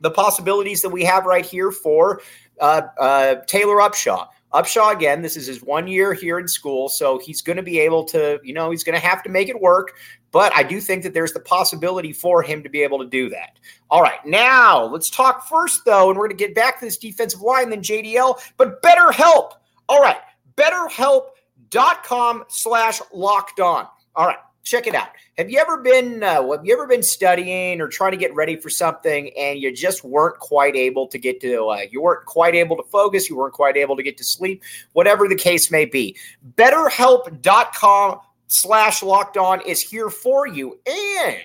the 0.00 0.10
possibilities 0.10 0.80
that 0.80 0.88
we 0.88 1.04
have 1.04 1.26
right 1.26 1.44
here 1.44 1.70
for 1.70 2.22
uh, 2.60 2.82
uh, 2.98 3.34
Taylor 3.46 3.76
Upshaw. 3.76 4.28
Upshaw 4.52 4.94
again, 4.94 5.20
this 5.20 5.36
is 5.36 5.46
his 5.46 5.62
one 5.62 5.86
year 5.86 6.14
here 6.14 6.38
in 6.38 6.48
school, 6.48 6.88
so 6.88 7.18
he's 7.18 7.42
going 7.42 7.58
to 7.58 7.62
be 7.62 7.78
able 7.80 8.04
to, 8.06 8.38
you 8.42 8.54
know, 8.54 8.70
he's 8.70 8.82
going 8.82 8.98
to 8.98 9.06
have 9.06 9.22
to 9.24 9.28
make 9.28 9.48
it 9.48 9.60
work. 9.60 9.96
But 10.30 10.54
I 10.56 10.62
do 10.62 10.80
think 10.80 11.02
that 11.02 11.12
there's 11.12 11.32
the 11.32 11.40
possibility 11.40 12.12
for 12.12 12.42
him 12.42 12.62
to 12.62 12.68
be 12.68 12.82
able 12.82 12.98
to 13.00 13.06
do 13.06 13.28
that. 13.30 13.58
All 13.90 14.02
right, 14.02 14.24
now 14.24 14.84
let's 14.84 15.10
talk 15.10 15.46
first, 15.48 15.84
though, 15.84 16.08
and 16.08 16.18
we're 16.18 16.28
going 16.28 16.38
to 16.38 16.44
get 16.44 16.54
back 16.54 16.78
to 16.78 16.86
this 16.86 16.96
defensive 16.96 17.40
line 17.42 17.68
than 17.70 17.80
JDL, 17.80 18.40
but 18.56 18.82
BetterHelp. 18.82 19.52
All 19.88 20.00
right, 20.00 20.18
betterhelp.com 20.56 22.44
slash 22.48 23.00
locked 23.12 23.60
on. 23.60 23.86
All 24.16 24.26
right, 24.26 24.38
check 24.62 24.86
it 24.86 24.94
out. 24.94 25.08
Have 25.36 25.50
you 25.50 25.58
ever 25.58 25.78
been 25.78 26.22
uh, 26.22 26.48
have 26.50 26.64
you 26.64 26.72
ever 26.72 26.86
been 26.86 27.02
studying 27.02 27.80
or 27.80 27.88
trying 27.88 28.12
to 28.12 28.16
get 28.16 28.34
ready 28.34 28.56
for 28.56 28.70
something 28.70 29.30
and 29.38 29.58
you 29.58 29.72
just 29.72 30.04
weren't 30.04 30.38
quite 30.38 30.76
able 30.76 31.06
to 31.08 31.18
get 31.18 31.40
to 31.40 31.68
uh, 31.68 31.80
you 31.90 32.02
weren't 32.02 32.26
quite 32.26 32.54
able 32.54 32.76
to 32.76 32.82
focus, 32.84 33.28
you 33.28 33.36
weren't 33.36 33.54
quite 33.54 33.76
able 33.76 33.96
to 33.96 34.02
get 34.02 34.16
to 34.18 34.24
sleep, 34.24 34.62
whatever 34.92 35.28
the 35.28 35.36
case 35.36 35.70
may 35.70 35.84
be. 35.84 36.16
BetterHelp.com 36.56 38.20
slash 38.48 39.02
locked 39.02 39.36
on 39.36 39.60
is 39.62 39.80
here 39.80 40.10
for 40.10 40.46
you. 40.46 40.78
And 40.86 41.36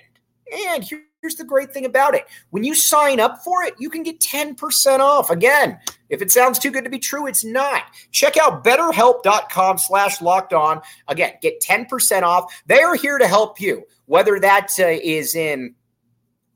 and 0.52 0.90
Here's 1.24 1.36
the 1.36 1.44
great 1.44 1.72
thing 1.72 1.86
about 1.86 2.14
it. 2.14 2.26
When 2.50 2.64
you 2.64 2.74
sign 2.74 3.18
up 3.18 3.42
for 3.42 3.62
it, 3.62 3.72
you 3.78 3.88
can 3.88 4.02
get 4.02 4.20
10% 4.20 4.98
off. 4.98 5.30
Again, 5.30 5.78
if 6.10 6.20
it 6.20 6.30
sounds 6.30 6.58
too 6.58 6.70
good 6.70 6.84
to 6.84 6.90
be 6.90 6.98
true, 6.98 7.26
it's 7.26 7.42
not. 7.42 7.84
Check 8.12 8.36
out 8.36 8.62
betterhelp.com 8.62 9.78
slash 9.78 10.20
locked 10.20 10.52
on. 10.52 10.82
Again, 11.08 11.32
get 11.40 11.62
10% 11.62 12.24
off. 12.24 12.62
They 12.66 12.80
are 12.80 12.94
here 12.94 13.16
to 13.16 13.26
help 13.26 13.58
you, 13.58 13.84
whether 14.04 14.38
that 14.38 14.72
uh, 14.78 14.84
is 14.86 15.34
in, 15.34 15.74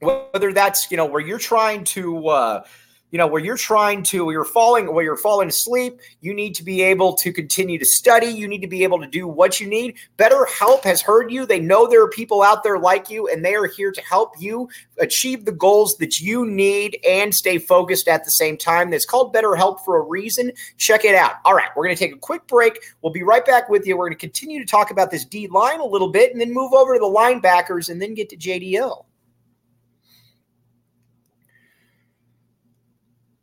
whether 0.01 0.53
that's, 0.53 0.91
you 0.91 0.99
know, 0.99 1.07
where 1.07 1.23
you're 1.23 1.39
trying 1.39 1.85
to, 1.85 2.29
uh, 2.29 2.65
you 3.11 3.19
know 3.19 3.27
where 3.27 3.43
you're 3.43 3.57
trying 3.57 4.03
to 4.03 4.25
where 4.25 4.35
you're 4.35 4.45
falling 4.45 4.93
where 4.93 5.05
you're 5.05 5.17
falling 5.17 5.49
asleep 5.49 6.01
you 6.21 6.35
need 6.35 6.55
to 6.55 6.65
be 6.65 6.83
able 6.83 7.15
to 7.15 7.33
continue 7.33 7.79
to 7.79 7.85
study. 7.85 8.27
You 8.27 8.49
need 8.49 8.61
to 8.61 8.67
be 8.67 8.83
able 8.83 9.01
to 9.01 9.07
do 9.07 9.27
what 9.27 9.61
you 9.61 9.67
need. 9.67 9.97
BetterHelp 10.19 10.85
has 10.85 11.01
heard 11.01 11.31
you. 11.31 11.47
They 11.47 11.61
know 11.61 11.87
there 11.87 12.03
are 12.03 12.11
people 12.11 12.43
out 12.43 12.63
there 12.63 12.79
like 12.79 13.11
you 13.11 13.29
and 13.29 13.45
they 13.45 13.55
are 13.55 13.67
here 13.67 13.93
to 13.93 14.01
help 14.03 14.35
you 14.39 14.69
achieve 14.99 15.45
the 15.45 15.53
goals 15.53 15.97
that 15.99 16.21
you 16.21 16.47
need 16.47 16.99
and 17.07 17.35
stay 17.35 17.59
focused 17.59 18.09
at 18.09 18.25
the 18.25 18.31
same 18.31 18.57
time. 18.57 18.93
It's 18.93 19.05
called 19.05 19.35
BetterHelp 19.35 19.85
for 19.85 19.99
a 19.99 20.03
reason. 20.03 20.53
Check 20.77 21.05
it 21.05 21.15
out. 21.15 21.35
All 21.45 21.55
right 21.55 21.69
we're 21.77 21.85
going 21.85 21.97
to 21.97 22.05
take 22.05 22.15
a 22.15 22.19
quick 22.19 22.47
break. 22.47 22.81
We'll 23.03 23.13
be 23.13 23.23
right 23.23 23.45
back 23.45 23.69
with 23.69 23.87
you. 23.87 23.97
We're 23.97 24.09
going 24.09 24.19
to 24.19 24.21
continue 24.21 24.61
to 24.61 24.67
talk 24.67 24.91
about 24.91 25.11
this 25.11 25.25
d 25.25 25.49
line 25.49 25.81
a 25.81 25.85
little 25.85 26.11
bit 26.11 26.33
and 26.33 26.41
then 26.41 26.53
move 26.53 26.73
over 26.73 26.95
to 26.95 27.01
the 27.01 27.07
linebackers 27.07 27.89
and 27.89 28.01
then 28.01 28.15
get 28.15 28.29
to 28.31 28.37
jdl 28.37 29.05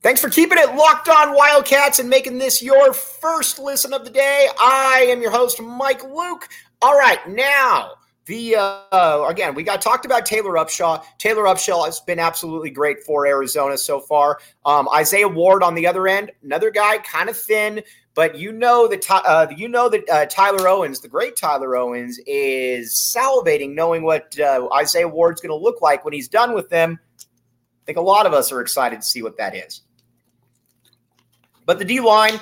Thanks 0.06 0.22
for 0.22 0.30
keeping 0.30 0.60
it 0.60 0.76
locked 0.76 1.10
on 1.10 1.34
Wildcats 1.34 1.98
and 1.98 2.08
making 2.08 2.38
this 2.38 2.62
your 2.62 2.94
first 2.94 3.58
listen 3.58 3.92
of 3.92 4.06
the 4.06 4.12
day. 4.12 4.48
I 4.62 5.08
am 5.10 5.20
your 5.20 5.32
host, 5.32 5.60
Mike 5.60 6.04
Luke. 6.04 6.48
All 6.80 6.96
right, 6.96 7.18
now 7.28 7.94
the 8.28 8.56
uh, 8.56 9.26
again 9.28 9.56
we 9.56 9.64
got 9.64 9.82
talked 9.82 10.06
about 10.06 10.28
Taylor 10.28 10.58
Upshaw. 10.58 11.04
Taylor 11.18 11.46
Upshaw 11.46 11.86
has 11.86 12.02
been 12.02 12.20
absolutely 12.20 12.70
great 12.70 13.02
for 13.04 13.26
Arizona 13.26 13.80
so 13.80 14.00
far. 14.00 14.38
Um, 14.64 14.88
Isaiah 14.94 15.28
Ward 15.28 15.64
on 15.64 15.74
the 15.74 15.88
other 15.88 16.08
end, 16.08 16.32
another 16.44 16.70
guy, 16.70 17.00
kind 17.00 17.28
of 17.28 17.36
thin, 17.36 17.82
but 18.14 18.38
you 18.38 18.52
know 18.52 18.88
that 18.88 19.10
uh, 19.10 19.48
you 19.58 19.68
know 19.68 19.90
that 19.90 20.08
uh, 20.08 20.28
Tyler 20.28 20.68
Owens, 20.68 21.00
the 21.00 21.08
great 21.08 21.36
Tyler 21.36 21.76
Owens, 21.76 22.20
is 22.28 22.94
salivating 22.94 23.74
knowing 23.74 24.04
what 24.04 24.40
uh, 24.40 24.70
Isaiah 24.72 25.08
Ward's 25.08 25.42
going 25.42 25.50
to 25.50 25.64
look 25.64 25.82
like 25.82 26.06
when 26.06 26.14
he's 26.14 26.28
done 26.28 26.54
with 26.54 26.70
them. 26.70 27.00
I 27.18 27.86
think 27.88 27.98
a 27.98 28.02
lot 28.02 28.28
of 28.28 28.34
us 28.34 28.52
are 28.52 28.62
excited 28.62 29.02
to 29.02 29.08
see 29.08 29.24
what 29.24 29.38
that 29.38 29.56
is. 29.56 29.82
But 31.66 31.80
the 31.80 31.86
D 31.86 32.00
line, 32.00 32.40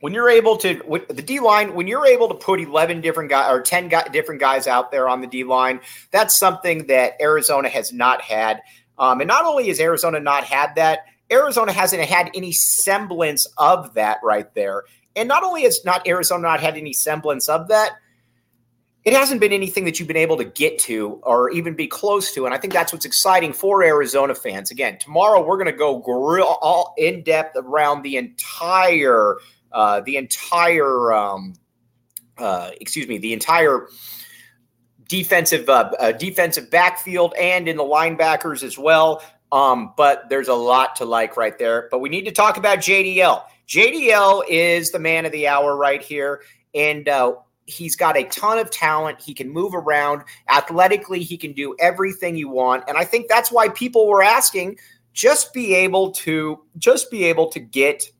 when 0.00 0.14
you're 0.14 0.30
able 0.30 0.56
to 0.58 1.04
the 1.08 1.22
D 1.22 1.40
line, 1.40 1.74
when 1.74 1.86
you're 1.86 2.06
able 2.06 2.28
to 2.28 2.34
put 2.34 2.60
11 2.60 3.00
different 3.00 3.30
guys 3.30 3.50
or 3.52 3.60
10 3.60 3.90
different 4.12 4.40
guys 4.40 4.66
out 4.66 4.90
there 4.90 5.08
on 5.08 5.20
the 5.20 5.26
D 5.26 5.44
line, 5.44 5.80
that's 6.10 6.38
something 6.38 6.86
that 6.86 7.14
Arizona 7.20 7.68
has 7.68 7.92
not 7.92 8.22
had. 8.22 8.60
Um, 8.98 9.20
and 9.20 9.28
not 9.28 9.44
only 9.44 9.68
has 9.68 9.80
Arizona 9.80 10.20
not 10.20 10.44
had 10.44 10.74
that, 10.74 11.00
Arizona 11.30 11.72
hasn't 11.72 12.02
had 12.04 12.30
any 12.34 12.52
semblance 12.52 13.46
of 13.56 13.94
that 13.94 14.18
right 14.22 14.52
there. 14.54 14.84
And 15.14 15.28
not 15.28 15.44
only 15.44 15.62
has 15.62 15.84
not 15.84 16.06
Arizona 16.06 16.42
not 16.42 16.60
had 16.60 16.76
any 16.76 16.92
semblance 16.92 17.48
of 17.48 17.68
that, 17.68 17.92
it 19.08 19.14
hasn't 19.14 19.40
been 19.40 19.54
anything 19.54 19.86
that 19.86 19.98
you've 19.98 20.06
been 20.06 20.18
able 20.18 20.36
to 20.36 20.44
get 20.44 20.78
to 20.80 21.18
or 21.22 21.48
even 21.50 21.72
be 21.72 21.86
close 21.86 22.30
to. 22.32 22.44
And 22.44 22.54
I 22.54 22.58
think 22.58 22.74
that's 22.74 22.92
what's 22.92 23.06
exciting 23.06 23.54
for 23.54 23.82
Arizona 23.82 24.34
fans. 24.34 24.70
Again, 24.70 24.98
tomorrow 24.98 25.42
we're 25.42 25.56
going 25.56 25.72
to 25.72 25.72
go 25.72 25.98
grill 25.98 26.58
all 26.60 26.92
in 26.98 27.22
depth 27.22 27.56
around 27.56 28.02
the 28.02 28.18
entire, 28.18 29.36
uh, 29.72 30.02
the 30.02 30.18
entire, 30.18 31.10
um, 31.14 31.54
uh, 32.36 32.72
excuse 32.82 33.08
me, 33.08 33.16
the 33.16 33.32
entire 33.32 33.88
defensive 35.08 35.70
uh, 35.70 35.90
uh, 35.98 36.12
defensive 36.12 36.70
backfield 36.70 37.32
and 37.40 37.66
in 37.66 37.78
the 37.78 37.84
linebackers 37.84 38.62
as 38.62 38.76
well. 38.76 39.22
Um, 39.50 39.94
but 39.96 40.28
there's 40.28 40.48
a 40.48 40.54
lot 40.54 40.96
to 40.96 41.06
like 41.06 41.38
right 41.38 41.58
there. 41.58 41.88
But 41.90 42.00
we 42.00 42.10
need 42.10 42.26
to 42.26 42.32
talk 42.32 42.58
about 42.58 42.80
JDL. 42.80 43.42
JDL 43.66 44.42
is 44.50 44.90
the 44.90 44.98
man 44.98 45.24
of 45.24 45.32
the 45.32 45.48
hour 45.48 45.74
right 45.74 46.02
here. 46.02 46.42
And 46.74 47.08
uh, 47.08 47.36
he's 47.68 47.94
got 47.94 48.16
a 48.16 48.24
ton 48.24 48.58
of 48.58 48.70
talent. 48.70 49.20
He 49.20 49.34
can 49.34 49.50
move 49.50 49.74
around 49.74 50.22
athletically. 50.48 51.22
He 51.22 51.36
can 51.36 51.52
do 51.52 51.76
everything 51.78 52.36
you 52.36 52.48
want. 52.48 52.84
And 52.88 52.96
I 52.96 53.04
think 53.04 53.28
that's 53.28 53.52
why 53.52 53.68
people 53.68 54.08
were 54.08 54.22
asking 54.22 54.78
just 55.12 55.52
be 55.52 55.74
able 55.74 56.12
to 56.12 56.60
just 56.78 57.10
be 57.10 57.24
able 57.24 57.48
to 57.50 57.60
get 57.60 58.10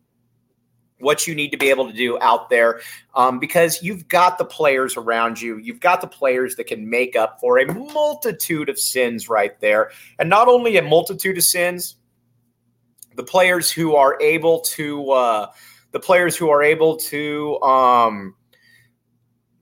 what 1.01 1.27
you 1.27 1.35
need 1.35 1.51
to 1.51 1.57
be 1.57 1.71
able 1.71 1.87
to 1.89 1.97
do 1.97 2.19
out 2.21 2.51
there 2.51 2.81
um, 3.15 3.39
because 3.39 3.83
you've 3.83 4.09
got 4.09 4.37
the 4.37 4.45
players 4.45 4.97
around 4.97 5.41
you. 5.41 5.57
You've 5.59 5.81
got 5.81 6.01
the 6.01 6.09
players 6.09 6.57
that 6.57 6.65
can 6.65 6.91
make 6.91 7.15
up 7.15 7.39
for 7.41 7.59
a 7.59 7.73
multitude 7.73 8.69
of 8.69 8.79
sins 8.79 9.29
right 9.29 9.59
there. 9.61 9.93
And 10.19 10.29
not 10.29 10.49
only 10.49 10.77
a 10.77 10.83
multitude 10.83 11.39
of 11.39 11.45
sins, 11.45 11.95
the 13.15 13.23
players 13.23 13.71
who 13.71 13.95
are 13.95 14.21
able 14.21 14.61
to, 14.61 15.11
uh, 15.13 15.47
the 15.93 16.01
players 16.01 16.37
who 16.37 16.51
are 16.51 16.65
able 16.65 16.97
to, 16.97 17.61
um, 17.63 18.35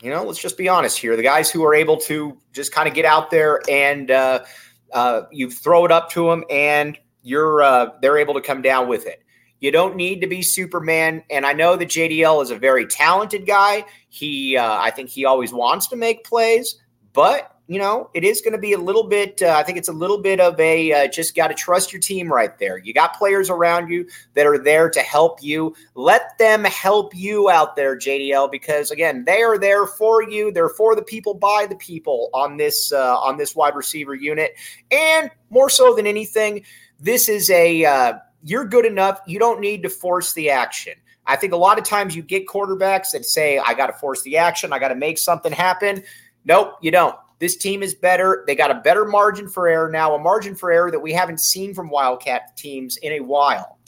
you 0.03 0.11
know, 0.11 0.25
let's 0.25 0.41
just 0.41 0.59
be 0.59 0.69
honest 0.69 0.99
here. 0.99 1.17
The 1.17 1.23
guys 1.23 1.50
who 1.50 1.65
are 1.65 1.75
able 1.75 1.97
to 1.99 2.37
just 2.53 2.73
kind 2.73 2.88
of 2.88 2.95
get 2.95 3.05
out 3.05 3.31
there 3.31 3.62
and 3.69 4.11
uh, 4.11 4.45
uh, 4.93 5.23
you 5.33 5.50
throw 5.50 5.85
it 5.85 5.93
up 5.93 6.11
to 6.11 6.29
them 6.29 6.45
and 6.50 6.99
you're 7.23 7.62
uh, 7.62 7.91
they're 8.03 8.19
able 8.19 8.35
to 8.35 8.41
come 8.41 8.62
down 8.62 8.88
with 8.88 9.07
it. 9.07 9.23
You 9.61 9.71
don't 9.71 9.97
need 9.97 10.21
to 10.21 10.26
be 10.26 10.43
Superman. 10.43 11.25
And 11.31 11.47
I 11.47 11.55
know 11.55 11.76
that 11.76 11.88
JDL 11.88 12.43
is 12.43 12.50
a 12.50 12.59
very 12.59 12.87
talented 12.87 13.47
guy. 13.47 13.85
He, 14.11 14.57
uh, 14.57 14.79
I 14.79 14.91
think 14.91 15.09
he 15.09 15.25
always 15.25 15.53
wants 15.53 15.87
to 15.88 15.97
make 15.97 16.25
plays, 16.25 16.76
but 17.15 17.56
you 17.69 17.81
know, 17.81 18.11
it 18.15 18.23
is 18.23 18.41
going 18.41 18.53
to 18.53 18.59
be 18.59 18.75
a 18.75 18.79
little 18.79 19.05
bit. 19.05 19.43
Uh, 19.43 19.55
I 19.57 19.65
think 19.65 19.77
it's 19.77 19.89
a 19.89 19.93
little 19.93 20.19
bit 20.19 20.39
of 20.39 20.59
a 20.61 20.93
uh, 20.93 21.09
just 21.09 21.35
got 21.35 21.49
to 21.49 21.55
trust 21.55 21.93
your 21.93 22.01
team 22.01 22.33
right 22.33 22.57
there. 22.59 22.79
You 22.79 22.95
got 22.95 23.17
players 23.17 23.51
around 23.51 23.91
you 23.91 24.07
that 24.35 24.47
are 24.47 24.59
there 24.59 24.89
to 24.89 25.01
help 25.01 25.43
you. 25.43 25.75
Let 25.95 26.39
them 26.39 26.63
help 26.65 27.15
you 27.15 27.51
out 27.51 27.75
there, 27.75 27.97
JDL, 27.97 28.51
because 28.53 28.93
again, 28.93 29.25
they 29.25 29.43
are 29.43 29.59
there 29.59 29.87
for 29.87 30.23
you. 30.23 30.53
They're 30.53 30.69
for 30.69 30.95
the 30.95 31.03
people, 31.03 31.35
by 31.35 31.67
the 31.69 31.77
people 31.77 32.31
on 32.33 32.57
this 32.57 32.93
uh, 32.93 33.19
on 33.19 33.37
this 33.37 33.57
wide 33.57 33.75
receiver 33.75 34.15
unit, 34.15 34.55
and 34.93 35.31
more 35.51 35.69
so 35.69 35.95
than 35.95 36.07
anything, 36.07 36.63
this 37.01 37.29
is 37.29 37.51
a 37.51 37.85
uh, 37.85 38.15
you're 38.45 38.65
good 38.65 38.87
enough. 38.87 39.21
You 39.27 39.41
don't 39.41 39.61
need 39.61 39.83
to 39.83 39.89
force 39.89 40.35
the 40.35 40.51
action. 40.51 40.95
I 41.27 41.35
think 41.35 41.53
a 41.53 41.57
lot 41.57 41.79
of 41.79 41.85
times 41.85 42.15
you 42.15 42.23
get 42.23 42.47
quarterbacks 42.47 43.11
that 43.11 43.25
say, 43.25 43.59
I 43.59 43.75
got 43.75 43.89
to 43.89 43.93
force 43.95 44.23
the 44.23 44.37
action. 44.37 44.73
I 44.73 44.79
got 44.79 44.89
to 44.89 44.95
make 44.95 45.19
something 45.19 45.51
happen. 45.51 46.05
Nope, 46.45 46.75
you 46.81 46.93
don't. 46.93 47.17
This 47.38 47.57
team 47.57 47.83
is 47.83 47.95
better. 47.95 48.45
They 48.47 48.55
got 48.55 48.71
a 48.71 48.76
better 48.76 49.05
margin 49.05 49.49
for 49.49 49.69
error 49.69 49.90
now, 49.90 50.14
a 50.14 50.19
margin 50.19 50.55
for 50.55 50.71
error 50.71 50.90
that 50.90 51.00
we 51.00 51.12
haven't 51.12 51.40
seen 51.40 51.75
from 51.75 51.90
Wildcat 51.90 52.57
teams 52.57 52.97
in 52.99 53.12
a 53.12 53.21
while. 53.21 53.78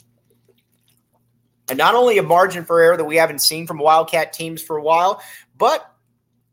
And 1.69 1.77
not 1.77 1.95
only 1.95 2.17
a 2.17 2.23
margin 2.23 2.65
for 2.65 2.81
error 2.81 2.97
that 2.97 3.05
we 3.05 3.15
haven't 3.15 3.39
seen 3.39 3.67
from 3.67 3.77
Wildcat 3.77 4.33
teams 4.33 4.61
for 4.61 4.77
a 4.77 4.81
while, 4.81 5.21
but 5.57 5.93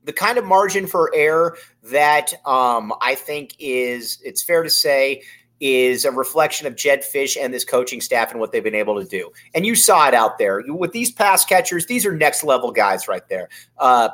the 0.04 0.12
kind 0.12 0.38
of 0.38 0.44
margin 0.44 0.86
for 0.86 1.10
error 1.14 1.56
that 1.84 2.32
um, 2.46 2.92
I 3.00 3.14
think 3.14 3.54
is, 3.58 4.18
it's 4.24 4.42
fair 4.42 4.62
to 4.62 4.70
say, 4.70 5.22
is 5.58 6.04
a 6.04 6.12
reflection 6.12 6.66
of 6.66 6.76
Jedd 6.76 7.02
Fisch 7.02 7.36
and 7.40 7.52
this 7.52 7.64
coaching 7.64 8.00
staff 8.00 8.30
and 8.30 8.38
what 8.38 8.52
they've 8.52 8.62
been 8.62 8.74
able 8.74 9.00
to 9.00 9.06
do. 9.06 9.32
And 9.54 9.64
you 9.64 9.74
saw 9.74 10.06
it 10.06 10.14
out 10.14 10.38
there 10.38 10.62
with 10.68 10.92
these 10.92 11.10
pass 11.10 11.44
catchers. 11.44 11.86
These 11.86 12.04
are 12.04 12.14
next 12.14 12.44
level 12.44 12.70
guys 12.70 13.08
right 13.08 13.26
there. 13.28 13.48
Uh, 13.78 14.10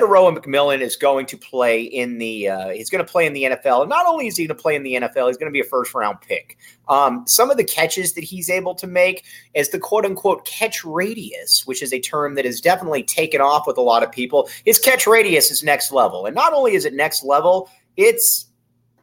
Tetairoa 0.00 0.36
McMillan 0.36 0.80
is 0.80 0.96
going 0.96 1.26
to 1.26 1.36
play 1.36 1.82
in 1.82 2.18
the. 2.18 2.48
Uh, 2.48 2.68
he's 2.70 2.90
going 2.90 3.04
to 3.04 3.10
play 3.10 3.26
in 3.26 3.32
the 3.32 3.44
NFL. 3.44 3.82
And 3.82 3.88
not 3.88 4.06
only 4.06 4.26
is 4.26 4.36
he 4.36 4.46
going 4.46 4.56
to 4.56 4.62
play 4.62 4.74
in 4.74 4.82
the 4.82 4.94
NFL, 4.94 5.28
he's 5.28 5.36
going 5.36 5.50
to 5.50 5.52
be 5.52 5.60
a 5.60 5.64
first 5.64 5.94
round 5.94 6.20
pick. 6.20 6.58
Um, 6.88 7.24
some 7.26 7.50
of 7.50 7.56
the 7.56 7.64
catches 7.64 8.14
that 8.14 8.24
he's 8.24 8.50
able 8.50 8.74
to 8.76 8.86
make 8.86 9.24
is 9.54 9.70
the 9.70 9.78
quote 9.78 10.04
unquote 10.04 10.44
catch 10.46 10.84
radius, 10.84 11.66
which 11.66 11.82
is 11.82 11.92
a 11.92 12.00
term 12.00 12.34
that 12.34 12.44
has 12.44 12.60
definitely 12.60 13.02
taken 13.02 13.40
off 13.40 13.66
with 13.66 13.78
a 13.78 13.82
lot 13.82 14.02
of 14.02 14.12
people. 14.12 14.48
His 14.64 14.78
catch 14.78 15.06
radius 15.06 15.50
is 15.50 15.62
next 15.62 15.92
level, 15.92 16.26
and 16.26 16.34
not 16.34 16.52
only 16.52 16.74
is 16.74 16.84
it 16.84 16.94
next 16.94 17.24
level, 17.24 17.70
it's 17.96 18.45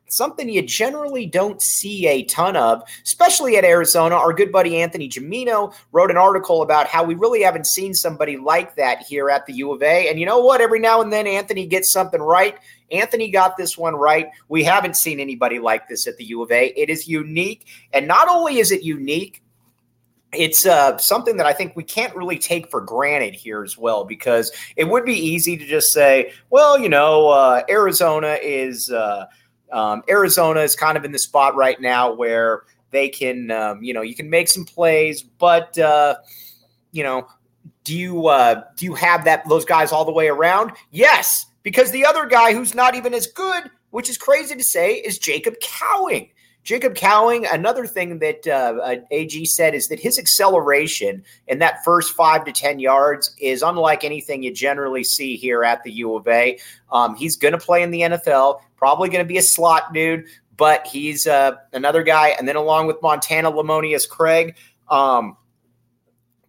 something 0.10 0.48
you 0.48 0.62
generally 0.62 1.26
don't 1.26 1.62
see 1.62 2.08
a 2.08 2.24
ton 2.26 2.56
of, 2.56 2.84
especially 3.04 3.58
at 3.58 3.64
Arizona. 3.64 4.16
Our 4.16 4.32
good 4.32 4.52
buddy 4.52 4.78
Anthony 4.78 5.10
Gimino 5.10 5.74
wrote 5.92 6.12
an 6.12 6.18
article 6.18 6.62
about 6.62 6.88
how 6.88 7.04
we 7.04 7.16
really 7.16 7.42
haven't 7.42 7.66
seen 7.66 7.94
somebody 7.96 8.38
like 8.38 8.76
that 8.76 9.02
here 9.02 9.30
at 9.30 9.46
the 9.48 9.54
U 9.54 9.72
of 9.72 9.82
A. 9.82 10.10
And 10.10 10.20
you 10.20 10.26
know 10.26 10.40
what? 10.40 10.62
Every 10.62 10.80
now 10.80 11.02
and 11.02 11.12
then 11.12 11.26
Anthony 11.26 11.66
gets 11.66 11.92
something 11.92 12.22
right. 12.22 12.58
Anthony 12.92 13.32
got 13.32 13.58
this 13.58 13.76
one 13.76 13.96
right. 13.96 14.28
We 14.50 14.64
haven't 14.64 14.98
seen 14.98 15.20
anybody 15.20 15.58
like 15.58 15.88
this 15.88 16.06
at 16.06 16.18
the 16.18 16.26
U 16.26 16.44
of 16.44 16.52
A. 16.52 16.68
It 16.80 16.92
is 16.92 17.08
unique. 17.08 17.68
And 17.92 18.08
not 18.08 18.28
only 18.28 18.60
is 18.60 18.72
it 18.72 18.84
unique, 18.84 19.42
it's 20.32 20.66
uh, 20.66 20.98
something 20.98 21.38
that 21.38 21.46
I 21.46 21.54
think 21.54 21.76
we 21.76 21.84
can't 21.84 22.16
really 22.16 22.38
take 22.38 22.70
for 22.70 22.82
granted 22.82 23.36
here 23.36 23.64
as 23.64 23.78
well, 23.78 24.04
because 24.04 24.52
it 24.76 24.86
would 24.86 25.06
be 25.06 25.14
easy 25.14 25.58
to 25.58 25.66
just 25.66 25.92
say, 25.92 26.34
well, 26.50 26.80
you 26.80 26.90
know, 26.90 27.30
uh, 27.30 27.64
Arizona 27.68 28.38
is. 28.42 28.92
Uh, 28.92 29.26
um, 29.72 30.04
Arizona 30.10 30.62
is 30.62 30.76
kind 30.76 30.98
of 30.98 31.06
in 31.06 31.12
the 31.12 31.20
spot 31.20 31.56
right 31.56 31.80
now 31.80 32.14
where 32.14 32.64
they 32.92 33.10
can, 33.10 33.52
um, 33.52 33.84
you 33.84 33.94
know, 33.94 34.02
you 34.02 34.16
can 34.16 34.30
make 34.30 34.48
some 34.48 34.66
plays, 34.66 35.24
but 35.24 35.78
uh, 35.80 36.16
you 36.92 37.04
know, 37.04 37.28
do 37.84 37.98
you 37.98 38.28
uh, 38.28 38.64
do 38.78 38.86
you 38.86 38.94
have 38.94 39.26
that 39.26 39.48
those 39.50 39.66
guys 39.66 39.92
all 39.92 40.06
the 40.06 40.12
way 40.12 40.30
around? 40.30 40.72
Yes, 40.92 41.46
because 41.64 41.92
the 41.92 42.06
other 42.06 42.26
guy 42.26 42.54
who's 42.54 42.74
not 42.74 42.96
even 42.96 43.14
as 43.14 43.28
good, 43.28 43.70
which 43.92 44.10
is 44.10 44.18
crazy 44.18 44.56
to 44.56 44.64
say, 44.64 44.96
is 44.96 45.18
Jacob 45.18 45.56
Cowing. 45.62 46.30
Jacob 46.64 46.96
Cowing, 46.96 47.46
another 47.52 47.86
thing 47.86 48.20
that 48.20 48.48
uh, 48.48 48.80
uh 48.82 48.96
AG 49.12 49.46
said 49.46 49.76
is 49.76 49.88
that 49.88 50.00
his 50.00 50.18
acceleration 50.18 51.24
in 51.48 51.60
that 51.60 51.84
first 51.84 52.14
five 52.14 52.46
to 52.46 52.54
10 52.54 52.80
yards 52.80 53.36
is 53.38 53.62
unlike 53.62 54.06
anything 54.06 54.44
you 54.44 54.54
generally 54.54 55.04
see 55.04 55.36
here 55.36 55.66
at 55.66 55.84
the 55.84 55.92
U 55.92 56.16
of 56.16 56.26
A. 56.28 56.58
Um, 56.92 57.16
he's 57.16 57.36
going 57.36 57.52
to 57.52 57.58
play 57.58 57.84
in 57.84 57.92
the 57.92 58.02
NFL, 58.02 58.62
probably 58.84 59.08
going 59.08 59.24
to 59.24 59.28
be 59.28 59.38
a 59.38 59.42
slot 59.42 59.94
dude, 59.94 60.26
but 60.58 60.86
he's 60.86 61.26
uh, 61.26 61.56
another 61.72 62.04
guy. 62.04 62.36
And 62.38 62.46
then 62.46 62.58
along 62.58 62.88
with 62.88 63.02
Montana 63.02 63.50
Lemonious 63.50 64.10
Craig, 64.10 64.58
um, 64.90 65.38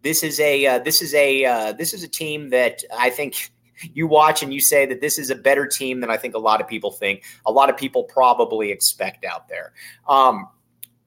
this 0.02 0.24
is 0.24 0.40
a 0.40 0.66
uh, 0.66 0.78
this 0.80 1.00
is 1.00 1.14
a 1.14 1.44
uh, 1.44 1.72
this 1.74 1.94
is 1.94 2.02
a 2.02 2.08
team 2.08 2.50
that 2.50 2.82
I 2.92 3.10
think 3.10 3.52
you 3.94 4.08
watch 4.08 4.42
and 4.42 4.52
you 4.52 4.60
say 4.60 4.84
that 4.84 5.00
this 5.00 5.16
is 5.16 5.30
a 5.30 5.36
better 5.36 5.64
team 5.64 6.00
than 6.00 6.10
I 6.10 6.16
think 6.16 6.34
a 6.34 6.40
lot 6.40 6.60
of 6.60 6.66
people 6.66 6.90
think. 6.90 7.22
A 7.46 7.52
lot 7.52 7.70
of 7.70 7.76
people 7.76 8.02
probably 8.02 8.72
expect 8.72 9.24
out 9.24 9.48
there. 9.48 9.72
Um, 10.08 10.48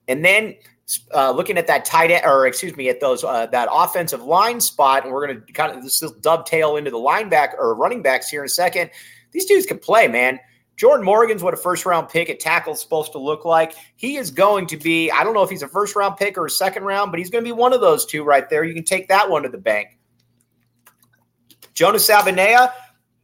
and 0.08 0.24
then 0.24 0.54
uh, 1.14 1.32
looking 1.32 1.58
at 1.58 1.66
that 1.66 1.84
tight 1.84 2.10
end, 2.10 2.24
or 2.24 2.46
excuse 2.46 2.74
me, 2.74 2.88
at 2.88 3.00
those 3.00 3.22
uh, 3.22 3.44
that 3.48 3.68
offensive 3.70 4.22
line 4.22 4.62
spot, 4.62 5.04
and 5.04 5.12
we're 5.12 5.26
going 5.26 5.42
to 5.44 5.52
kind 5.52 5.76
of 5.76 5.82
this 5.82 6.02
dovetail 6.22 6.76
into 6.76 6.90
the 6.90 6.96
linebacker 6.96 7.58
or 7.58 7.74
running 7.74 8.00
backs 8.00 8.30
here 8.30 8.40
in 8.40 8.46
a 8.46 8.48
second. 8.48 8.88
These 9.32 9.44
dudes 9.44 9.66
can 9.66 9.78
play, 9.78 10.08
man. 10.08 10.40
Jordan 10.78 11.04
Morgan's 11.04 11.42
what 11.42 11.52
a 11.52 11.56
first 11.56 11.84
round 11.84 12.08
pick 12.08 12.30
at 12.30 12.38
tackle 12.38 12.72
is 12.72 12.80
supposed 12.80 13.10
to 13.12 13.18
look 13.18 13.44
like. 13.44 13.74
He 13.96 14.16
is 14.16 14.30
going 14.30 14.68
to 14.68 14.76
be, 14.76 15.10
I 15.10 15.24
don't 15.24 15.34
know 15.34 15.42
if 15.42 15.50
he's 15.50 15.62
a 15.62 15.68
first 15.68 15.96
round 15.96 16.16
pick 16.16 16.38
or 16.38 16.46
a 16.46 16.50
second 16.50 16.84
round, 16.84 17.10
but 17.10 17.18
he's 17.18 17.30
going 17.30 17.42
to 17.42 17.48
be 17.48 17.52
one 17.52 17.72
of 17.72 17.80
those 17.80 18.06
two 18.06 18.22
right 18.22 18.48
there. 18.48 18.62
You 18.62 18.74
can 18.74 18.84
take 18.84 19.08
that 19.08 19.28
one 19.28 19.42
to 19.42 19.48
the 19.48 19.58
bank. 19.58 19.98
Jonas 21.74 22.08
Savaiinaea, 22.08 22.72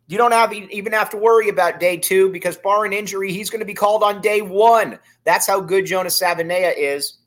you 0.09 0.19
don't 0.19 0.33
have 0.33 0.53
even 0.53 0.93
have 0.93 1.11
to 1.11 1.17
worry 1.17 1.49
about 1.49 1.79
day 1.79 1.97
two 1.97 2.29
because 2.31 2.57
barring 2.57 2.93
injury, 2.93 3.33
he's 3.33 3.51
going 3.51 3.61
to 3.61 3.67
be 3.67 3.75
called 3.75 4.03
on 4.03 4.21
day 4.21 4.43
one. 4.43 4.99
That's 5.23 5.47
how 5.47 5.61
good 5.61 5.87
Jonas 5.87 6.21
Savaiinaea 6.21 6.75
is. 6.77 7.19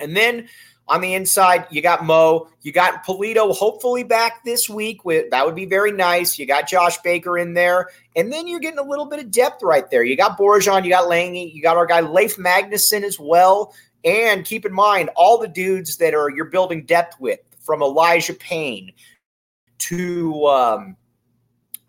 And 0.00 0.16
then 0.16 0.48
On 0.90 1.00
the 1.00 1.14
inside, 1.14 1.68
you 1.70 1.80
got 1.80 2.04
Mo. 2.04 2.48
You 2.62 2.72
got 2.72 3.06
Polito 3.06 3.54
hopefully 3.54 4.02
back 4.02 4.42
this 4.44 4.68
week. 4.68 5.04
With 5.04 5.30
that 5.30 5.46
would 5.46 5.54
be 5.54 5.64
very 5.64 5.92
nice. 5.92 6.36
You 6.36 6.46
got 6.46 6.68
Josh 6.68 6.98
Baker 6.98 7.38
in 7.38 7.54
there, 7.54 7.90
and 8.16 8.32
then 8.32 8.48
you're 8.48 8.58
getting 8.58 8.80
a 8.80 8.84
little 8.84 9.06
bit 9.06 9.20
of 9.20 9.30
depth 9.30 9.62
right 9.62 9.88
there. 9.88 10.02
You 10.02 10.16
got 10.16 10.36
Borjan, 10.36 10.82
you 10.82 10.90
got 10.90 11.08
Lange, 11.08 11.48
you 11.54 11.62
got 11.62 11.76
our 11.76 11.86
guy 11.86 12.00
Leif 12.00 12.36
Magnusson 12.36 13.04
as 13.04 13.20
well. 13.20 13.72
And 14.04 14.44
keep 14.44 14.66
in 14.66 14.72
mind 14.72 15.10
all 15.14 15.38
the 15.38 15.46
dudes 15.46 15.96
that 15.98 16.12
are 16.12 16.28
you're 16.28 16.46
building 16.46 16.84
depth 16.86 17.20
with, 17.20 17.38
from 17.60 17.82
Elijah 17.82 18.34
Payne 18.34 18.92
to 19.78 20.46
um, 20.46 20.96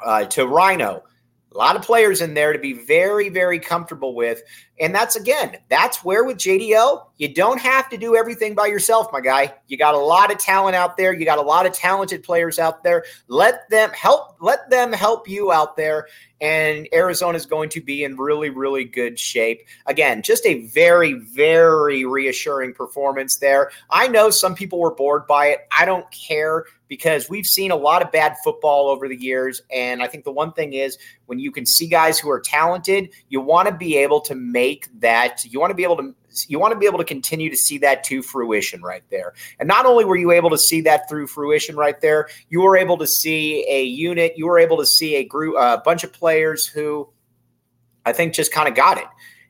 uh, 0.06 0.26
to 0.26 0.46
Rhino 0.46 1.04
a 1.54 1.58
lot 1.58 1.76
of 1.76 1.82
players 1.82 2.22
in 2.22 2.34
there 2.34 2.54
to 2.54 2.60
be 2.60 2.74
very, 2.74 3.30
very 3.30 3.60
comfortable 3.60 4.16
with. 4.16 4.42
And 4.82 4.96
that's 4.96 5.16
again, 5.16 5.58
that's 5.70 6.04
where 6.04 6.24
with 6.24 6.38
JDL, 6.38 7.06
you 7.18 7.32
don't 7.32 7.62
have 7.62 7.88
to 7.90 7.98
do 7.98 8.16
everything 8.16 8.56
by 8.56 8.66
yourself, 8.66 9.14
my 9.14 9.22
guy. 9.22 9.54
You 9.68 9.78
got 9.78 9.94
a 9.94 10.00
lot 10.00 10.32
of 10.32 10.40
talent 10.40 10.76
out 10.76 10.98
there. 10.98 11.14
You 11.14 11.24
got 11.24 11.38
a 11.38 11.44
lot 11.44 11.68
of 11.68 11.72
talented 11.72 12.24
players 12.24 12.58
out 12.58 12.84
there. 12.84 13.06
Let 13.28 13.70
them 13.70 13.92
help, 13.92 14.38
let 14.42 14.72
them 14.72 14.92
help 14.92 15.30
you 15.30 15.52
out 15.52 15.78
there. 15.78 16.08
And 16.42 16.88
Arizona 16.92 17.38
is 17.38 17.46
going 17.46 17.70
to 17.70 17.82
be 17.82 18.04
in 18.04 18.18
really, 18.18 18.50
really 18.50 18.84
good 18.84 19.20
shape. 19.20 19.62
Again, 19.86 20.24
just 20.24 20.44
a 20.48 20.66
very, 20.66 21.14
very 21.14 22.04
reassuring 22.04 22.74
performance 22.74 23.38
there. 23.38 23.70
I 23.92 24.08
know 24.08 24.32
some 24.32 24.56
people 24.56 24.80
were 24.80 24.96
bored 24.96 25.28
by 25.28 25.50
it. 25.50 25.68
I 25.78 25.86
don't 25.86 26.10
care 26.12 26.66
because 26.88 27.30
we've 27.30 27.46
seen 27.46 27.70
a 27.72 27.76
lot 27.76 28.02
of 28.02 28.12
bad 28.12 28.36
football 28.44 28.90
over 28.90 29.08
the 29.08 29.16
years. 29.16 29.62
And 29.72 30.02
I 30.04 30.08
think 30.08 30.26
the 30.26 30.32
one 30.32 30.52
thing 30.52 30.74
is 30.74 30.98
when 31.28 31.40
you 31.40 31.52
can 31.52 31.66
see 31.66 31.88
guys 31.88 32.20
who 32.20 32.30
are 32.32 32.40
talented, 32.42 33.12
you 33.30 33.40
want 33.40 33.70
to 33.70 33.74
be 33.74 33.96
able 33.96 34.20
to 34.22 34.34
make 34.34 34.71
that, 35.00 35.44
you 35.46 35.60
want 35.60 35.72
to 35.72 35.76
be 35.76 35.84
able 35.84 35.98
to 35.98 36.16
you 36.48 36.60
want 36.60 36.72
to 36.74 36.80
be 36.80 36.86
able 36.86 36.98
to 36.98 37.04
continue 37.04 37.50
to 37.50 37.58
see 37.58 37.78
that 37.80 38.04
to 38.06 38.22
fruition 38.22 38.82
right 38.82 39.04
there. 39.10 39.34
And 39.60 39.68
not 39.68 39.86
only 39.86 40.06
were 40.06 40.16
you 40.16 40.32
able 40.32 40.50
to 40.52 40.58
see 40.58 40.82
that 40.82 41.10
through 41.10 41.28
fruition 41.28 41.76
right 41.76 42.00
there, 42.00 42.30
you 42.50 42.62
were 42.62 42.78
able 42.78 42.98
to 43.00 43.08
see 43.08 43.66
a 43.68 43.84
unit, 43.84 44.34
you 44.38 44.48
were 44.48 44.60
able 44.60 44.78
to 44.78 44.86
see 44.86 45.16
a 45.16 45.26
group, 45.26 45.56
a 45.60 45.82
bunch 45.84 46.04
of 46.04 46.14
players 46.14 46.66
who 46.66 47.10
I 48.06 48.14
think 48.14 48.34
just 48.34 48.52
kind 48.52 48.68
of 48.70 48.76
got 48.76 48.98
it. 48.98 49.08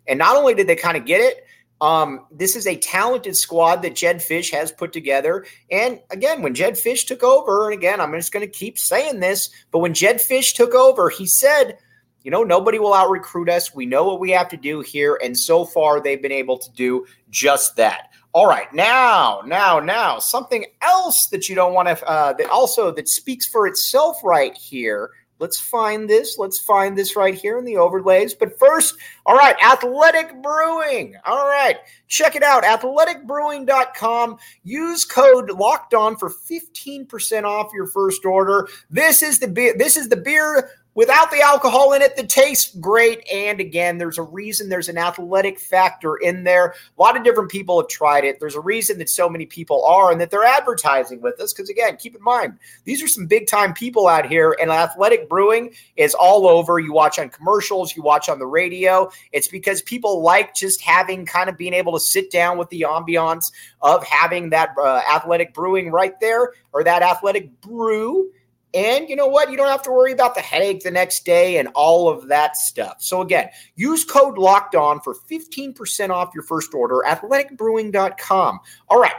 And 0.08 0.18
not 0.18 0.36
only 0.36 0.56
did 0.56 0.68
they 0.68 0.76
kind 0.76 0.98
of 0.98 1.06
get 1.06 1.22
it, 1.22 1.46
um, 1.82 2.28
this 2.32 2.56
is 2.56 2.68
a 2.68 2.76
talented 2.76 3.36
squad 3.36 3.78
that 3.78 3.96
Jedd 3.96 4.18
Fisch 4.18 4.52
has 4.52 4.72
put 4.72 4.94
together. 4.94 5.46
And 5.72 6.00
again, 6.12 6.44
when 6.44 6.54
Jedd 6.54 6.76
Fisch 6.76 7.08
took 7.08 7.24
over, 7.24 7.66
and 7.66 7.78
again, 7.78 8.00
I'm 8.00 8.14
just 8.14 8.32
going 8.32 8.46
to 8.46 8.52
keep 8.52 8.78
saying 8.78 9.20
this, 9.20 9.50
but 9.72 9.80
when 9.80 9.96
Jedd 9.96 10.18
Fisch 10.18 10.54
took 10.54 10.76
over, 10.76 11.10
he 11.10 11.26
said, 11.26 11.80
you 12.24 12.32
know, 12.32 12.44
nobody 12.44 12.80
will 12.80 12.94
out 12.94 13.10
recruit 13.10 13.50
us. 13.50 13.74
We 13.74 13.86
know 13.86 14.06
what 14.06 14.20
we 14.20 14.32
have 14.32 14.50
to 14.50 14.58
do 14.58 14.82
here. 14.82 15.20
And 15.24 15.38
so 15.38 15.66
far, 15.66 16.02
they've 16.02 16.22
been 16.22 16.32
able 16.32 16.58
to 16.58 16.72
do 16.72 17.06
just 17.30 17.76
that. 17.78 18.10
All 18.34 18.48
right, 18.48 18.72
now, 18.74 19.42
now, 19.46 19.80
now, 19.80 20.20
something 20.20 20.66
else 20.82 21.28
that 21.32 21.50
you 21.50 21.56
don't 21.56 21.74
want 21.74 21.90
to, 21.90 22.08
uh, 22.08 22.34
that 22.34 22.50
also 22.50 22.92
that 22.92 23.10
speaks 23.10 23.48
for 23.48 23.68
itself 23.68 24.18
right 24.24 24.56
here 24.56 25.10
Let's 25.42 25.60
find 25.60 26.08
this. 26.08 26.38
Let's 26.38 26.60
find 26.60 26.96
this 26.96 27.16
right 27.16 27.34
here 27.34 27.58
in 27.58 27.66
the 27.66 27.78
overlays. 27.78 28.36
But 28.36 28.60
first, 28.60 28.94
all 29.26 29.36
right, 29.36 29.56
Athletic 29.60 30.40
Brewing. 30.44 31.16
All 31.26 31.48
right, 31.48 31.78
check 32.08 32.36
it 32.36 32.44
out. 32.44 32.64
Athleticbrewing.com. 32.64 34.38
Use 34.64 35.04
code 35.04 35.50
locked 35.50 35.96
on 35.96 36.16
for 36.16 36.30
15% 36.30 37.44
off 37.44 37.72
your 37.74 37.88
first 37.88 38.24
order. 38.24 38.68
This 38.92 39.24
is 39.24 39.40
the 39.40 39.48
beer. 39.48 39.74
This 39.76 39.98
is 39.98 40.10
the 40.10 40.16
beer 40.16 40.70
without 40.94 41.32
the 41.32 41.42
alcohol 41.42 41.94
in 41.94 42.02
it 42.02 42.16
that 42.18 42.30
tastes 42.30 42.76
great. 42.76 43.26
And 43.32 43.60
again, 43.60 43.98
there's 43.98 44.18
a 44.18 44.24
reason 44.24 44.70
there's 44.70 44.90
an 44.90 44.98
athletic 44.98 45.60
factor 45.60 46.18
in 46.18 46.44
there. 46.44 46.76
A 46.98 47.02
lot 47.02 47.16
of 47.16 47.24
different 47.24 47.50
people 47.50 47.80
have 47.80 47.88
tried 47.88 48.26
it. 48.26 48.40
There's 48.40 48.56
a 48.56 48.62
reason 48.62 48.98
that 48.98 49.10
so 49.10 49.30
many 49.30 49.46
people 49.46 49.86
are 49.86 50.12
and 50.12 50.20
that 50.20 50.32
they're 50.32 50.44
advertising 50.44 51.22
with 51.22 51.40
us. 51.40 51.54
Because 51.54 51.70
again, 51.70 51.98
keep 51.98 52.16
in 52.16 52.24
mind, 52.24 52.58
these 52.84 53.02
are 53.02 53.08
some 53.08 53.26
big 53.26 53.48
time 53.48 53.74
people 53.74 54.08
out 54.08 54.26
here, 54.26 54.56
and 54.60 54.70
athletic 54.70 55.30
brewing 55.30 55.74
is 55.96 56.14
all 56.14 56.48
over. 56.48 56.80
You 56.80 56.94
watch 56.94 57.20
on 57.20 57.30
commercials, 57.30 57.96
you 57.96 58.04
watch 58.04 58.28
on 58.30 58.40
the 58.40 58.48
radio. 58.48 59.10
It's 59.32 59.48
because 59.48 59.82
people 59.82 60.22
like 60.22 60.56
just 60.56 60.82
having 60.82 61.26
kind 61.26 61.50
of 61.50 61.58
being 61.58 61.74
able 61.74 61.94
to 61.94 62.00
sit 62.00 62.32
down 62.32 62.58
with 62.58 62.70
the 62.70 62.82
ambiance 62.82 63.52
of 63.82 64.04
having 64.06 64.50
that 64.50 64.70
uh, 64.78 65.02
athletic 65.10 65.54
brewing 65.54 65.92
right 65.92 66.20
there 66.20 66.54
or 66.74 66.84
that 66.84 67.02
athletic 67.02 67.62
brew 67.62 68.30
and 68.74 69.10
you 69.10 69.16
know 69.16 69.28
what? 69.28 69.52
You 69.52 69.58
don't 69.58 69.68
have 69.68 69.84
to 69.84 69.92
worry 69.92 70.12
about 70.12 70.36
the 70.36 70.42
headache 70.42 70.84
the 70.84 70.92
next 70.92 71.26
day 71.26 71.58
and 71.58 71.68
all 71.76 72.08
of 72.10 72.28
that 72.30 72.56
stuff. 72.56 72.98
So, 73.00 73.22
again, 73.22 73.50
use 73.76 74.06
code 74.06 74.38
locked 74.38 74.76
on 74.76 75.02
for 75.02 75.16
15% 75.30 76.10
off 76.10 76.32
your 76.34 76.44
first 76.44 76.74
order, 76.74 77.04
athleticbrewing.com. 77.06 78.60
All 78.88 79.00
right, 79.00 79.16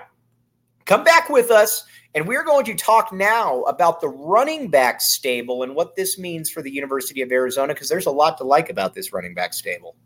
come 0.87 1.05
back 1.05 1.29
with 1.29 1.51
us, 1.51 1.85
and 2.15 2.27
we're 2.27 2.45
going 2.45 2.65
to 2.67 2.75
talk 2.75 3.13
now 3.13 3.63
about 3.63 4.01
the 4.01 4.09
running 4.09 4.69
back 4.69 5.01
stable 5.01 5.63
and 5.63 5.75
what 5.75 5.97
this 5.97 6.19
means 6.19 6.51
for 6.51 6.63
the 6.63 6.71
University 6.71 7.21
of 7.21 7.31
Arizona, 7.31 7.75
because 7.75 7.89
there's 7.89 8.07
a 8.07 8.11
lot 8.11 8.39
to 8.39 8.45
like 8.45 8.71
about 8.71 8.95
this 8.95 9.13
running 9.13 9.35
back 9.35 9.53
stable. 9.53 9.97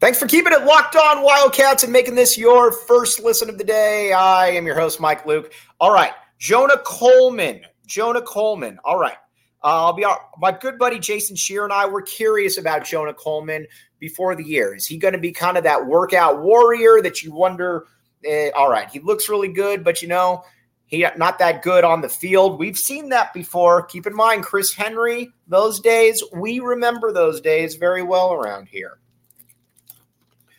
Thanks 0.00 0.16
for 0.20 0.28
keeping 0.28 0.52
it 0.52 0.64
locked 0.64 0.94
on 0.94 1.24
Wildcats 1.24 1.82
and 1.82 1.92
making 1.92 2.14
this 2.14 2.38
your 2.38 2.70
first 2.70 3.18
listen 3.18 3.48
of 3.48 3.58
the 3.58 3.64
day. 3.64 4.12
I 4.12 4.50
am 4.50 4.64
your 4.64 4.76
host, 4.76 5.00
Mike 5.00 5.26
Luke. 5.26 5.52
All 5.80 5.92
right, 5.92 6.12
Jonah 6.38 6.78
Coleman. 6.84 7.62
Jonah 7.84 8.22
Coleman. 8.22 8.78
All 8.84 8.96
right. 8.96 9.16
Uh, 9.64 9.86
I'll 9.86 9.92
be 9.92 10.06
my 10.38 10.52
good 10.52 10.78
buddy 10.78 11.00
Jason 11.00 11.34
Scheer 11.34 11.64
and 11.64 11.72
I 11.72 11.84
were 11.86 12.02
curious 12.02 12.58
about 12.58 12.84
Jonah 12.84 13.12
Coleman 13.12 13.66
before 13.98 14.36
the 14.36 14.44
year. 14.44 14.72
Is 14.72 14.86
he 14.86 14.98
going 14.98 15.14
to 15.14 15.18
be 15.18 15.32
kind 15.32 15.56
of 15.56 15.64
that 15.64 15.84
workout 15.84 16.42
warrior 16.42 17.02
that 17.02 17.24
you 17.24 17.32
wonder? 17.32 17.86
Eh, 18.24 18.50
all 18.54 18.70
right, 18.70 18.88
he 18.88 19.00
looks 19.00 19.28
really 19.28 19.52
good, 19.52 19.82
but 19.82 20.00
you 20.00 20.06
know 20.06 20.44
he 20.86 21.04
not 21.16 21.40
that 21.40 21.62
good 21.62 21.82
on 21.82 22.02
the 22.02 22.08
field. 22.08 22.60
We've 22.60 22.78
seen 22.78 23.08
that 23.08 23.34
before. 23.34 23.82
Keep 23.82 24.06
in 24.06 24.14
mind, 24.14 24.44
Chris 24.44 24.72
Henry. 24.72 25.30
Those 25.48 25.80
days 25.80 26.22
we 26.32 26.60
remember 26.60 27.12
those 27.12 27.40
days 27.40 27.74
very 27.74 28.04
well 28.04 28.32
around 28.32 28.68
here. 28.68 29.00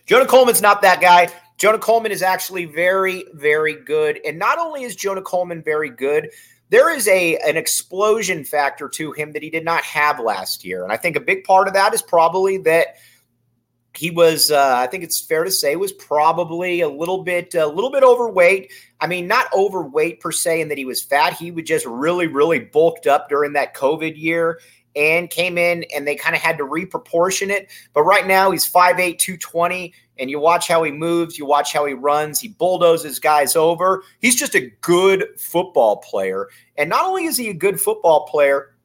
Jonah 0.09 0.25
Coleman's 0.25 0.59
not 0.59 0.81
that 0.81 1.01
guy. 1.01 1.29
Jonah 1.59 1.77
Coleman 1.77 2.11
is 2.11 2.23
actually 2.23 2.65
very, 2.65 3.25
very 3.35 3.75
good. 3.75 4.19
And 4.25 4.39
not 4.39 4.57
only 4.57 4.81
is 4.81 4.95
Jonah 4.95 5.21
Coleman 5.21 5.61
very 5.61 5.91
good, 5.91 6.31
there 6.69 6.89
is 6.91 7.07
a 7.07 7.37
an 7.37 7.57
explosion 7.57 8.43
factor 8.43 8.89
to 8.89 9.11
him 9.11 9.33
that 9.33 9.43
he 9.43 9.51
did 9.51 9.63
not 9.63 9.83
have 9.83 10.19
last 10.19 10.65
year. 10.65 10.81
And 10.81 10.91
I 10.91 10.97
think 10.97 11.15
a 11.15 11.19
big 11.19 11.43
part 11.43 11.67
of 11.67 11.75
that 11.75 11.93
is 11.93 12.01
probably 12.01 12.57
that 12.57 12.95
he 13.95 14.09
was 14.09 14.49
uh, 14.49 14.77
I 14.77 14.87
think 14.87 15.03
it's 15.03 15.21
fair 15.21 15.43
to 15.43 15.51
say 15.51 15.75
was 15.75 15.91
probably 15.91 16.81
a 16.81 16.89
little 16.89 17.23
bit 17.23 17.53
a 17.53 17.67
little 17.67 17.91
bit 17.91 18.01
overweight. 18.01 18.71
I 18.99 19.05
mean, 19.05 19.27
not 19.27 19.53
overweight 19.53 20.21
per 20.21 20.31
se 20.31 20.61
in 20.61 20.69
that 20.69 20.79
he 20.79 20.85
was 20.85 21.03
fat. 21.03 21.33
He 21.33 21.51
was 21.51 21.65
just 21.65 21.85
really 21.85 22.25
really 22.25 22.57
bulked 22.57 23.05
up 23.05 23.29
during 23.29 23.53
that 23.53 23.75
COVID 23.75 24.19
year 24.19 24.59
and 24.95 25.29
came 25.29 25.57
in 25.57 25.85
and 25.93 26.07
they 26.07 26.15
kind 26.15 26.35
of 26.35 26.41
had 26.41 26.57
to 26.57 26.63
reproportion 26.63 27.49
it. 27.49 27.69
But 27.93 28.03
right 28.03 28.27
now 28.27 28.51
he's 28.51 28.71
5'8, 28.71 29.17
220. 29.17 29.93
And 30.17 30.29
you 30.29 30.39
watch 30.39 30.67
how 30.67 30.83
he 30.83 30.91
moves, 30.91 31.37
you 31.37 31.45
watch 31.45 31.71
how 31.71 31.85
he 31.85 31.93
runs, 31.93 32.41
he 32.41 32.49
bulldozes 32.49 33.19
guys 33.19 33.55
over. 33.55 34.03
He's 34.19 34.35
just 34.35 34.53
a 34.53 34.69
good 34.81 35.25
football 35.37 35.97
player. 35.97 36.49
And 36.77 36.89
not 36.89 37.05
only 37.05 37.25
is 37.25 37.37
he 37.37 37.49
a 37.49 37.53
good 37.53 37.79
football 37.79 38.27
player, 38.27 38.75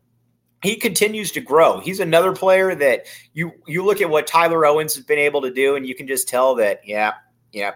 he 0.62 0.76
continues 0.76 1.30
to 1.32 1.40
grow. 1.40 1.80
He's 1.80 2.00
another 2.00 2.32
player 2.32 2.74
that 2.74 3.06
you 3.34 3.52
you 3.66 3.84
look 3.84 4.00
at 4.00 4.08
what 4.08 4.26
Tyler 4.26 4.64
Owens 4.64 4.94
has 4.94 5.04
been 5.04 5.18
able 5.18 5.42
to 5.42 5.52
do, 5.52 5.76
and 5.76 5.86
you 5.86 5.94
can 5.94 6.06
just 6.06 6.26
tell 6.26 6.54
that, 6.54 6.80
yeah, 6.86 7.12
yeah, 7.52 7.72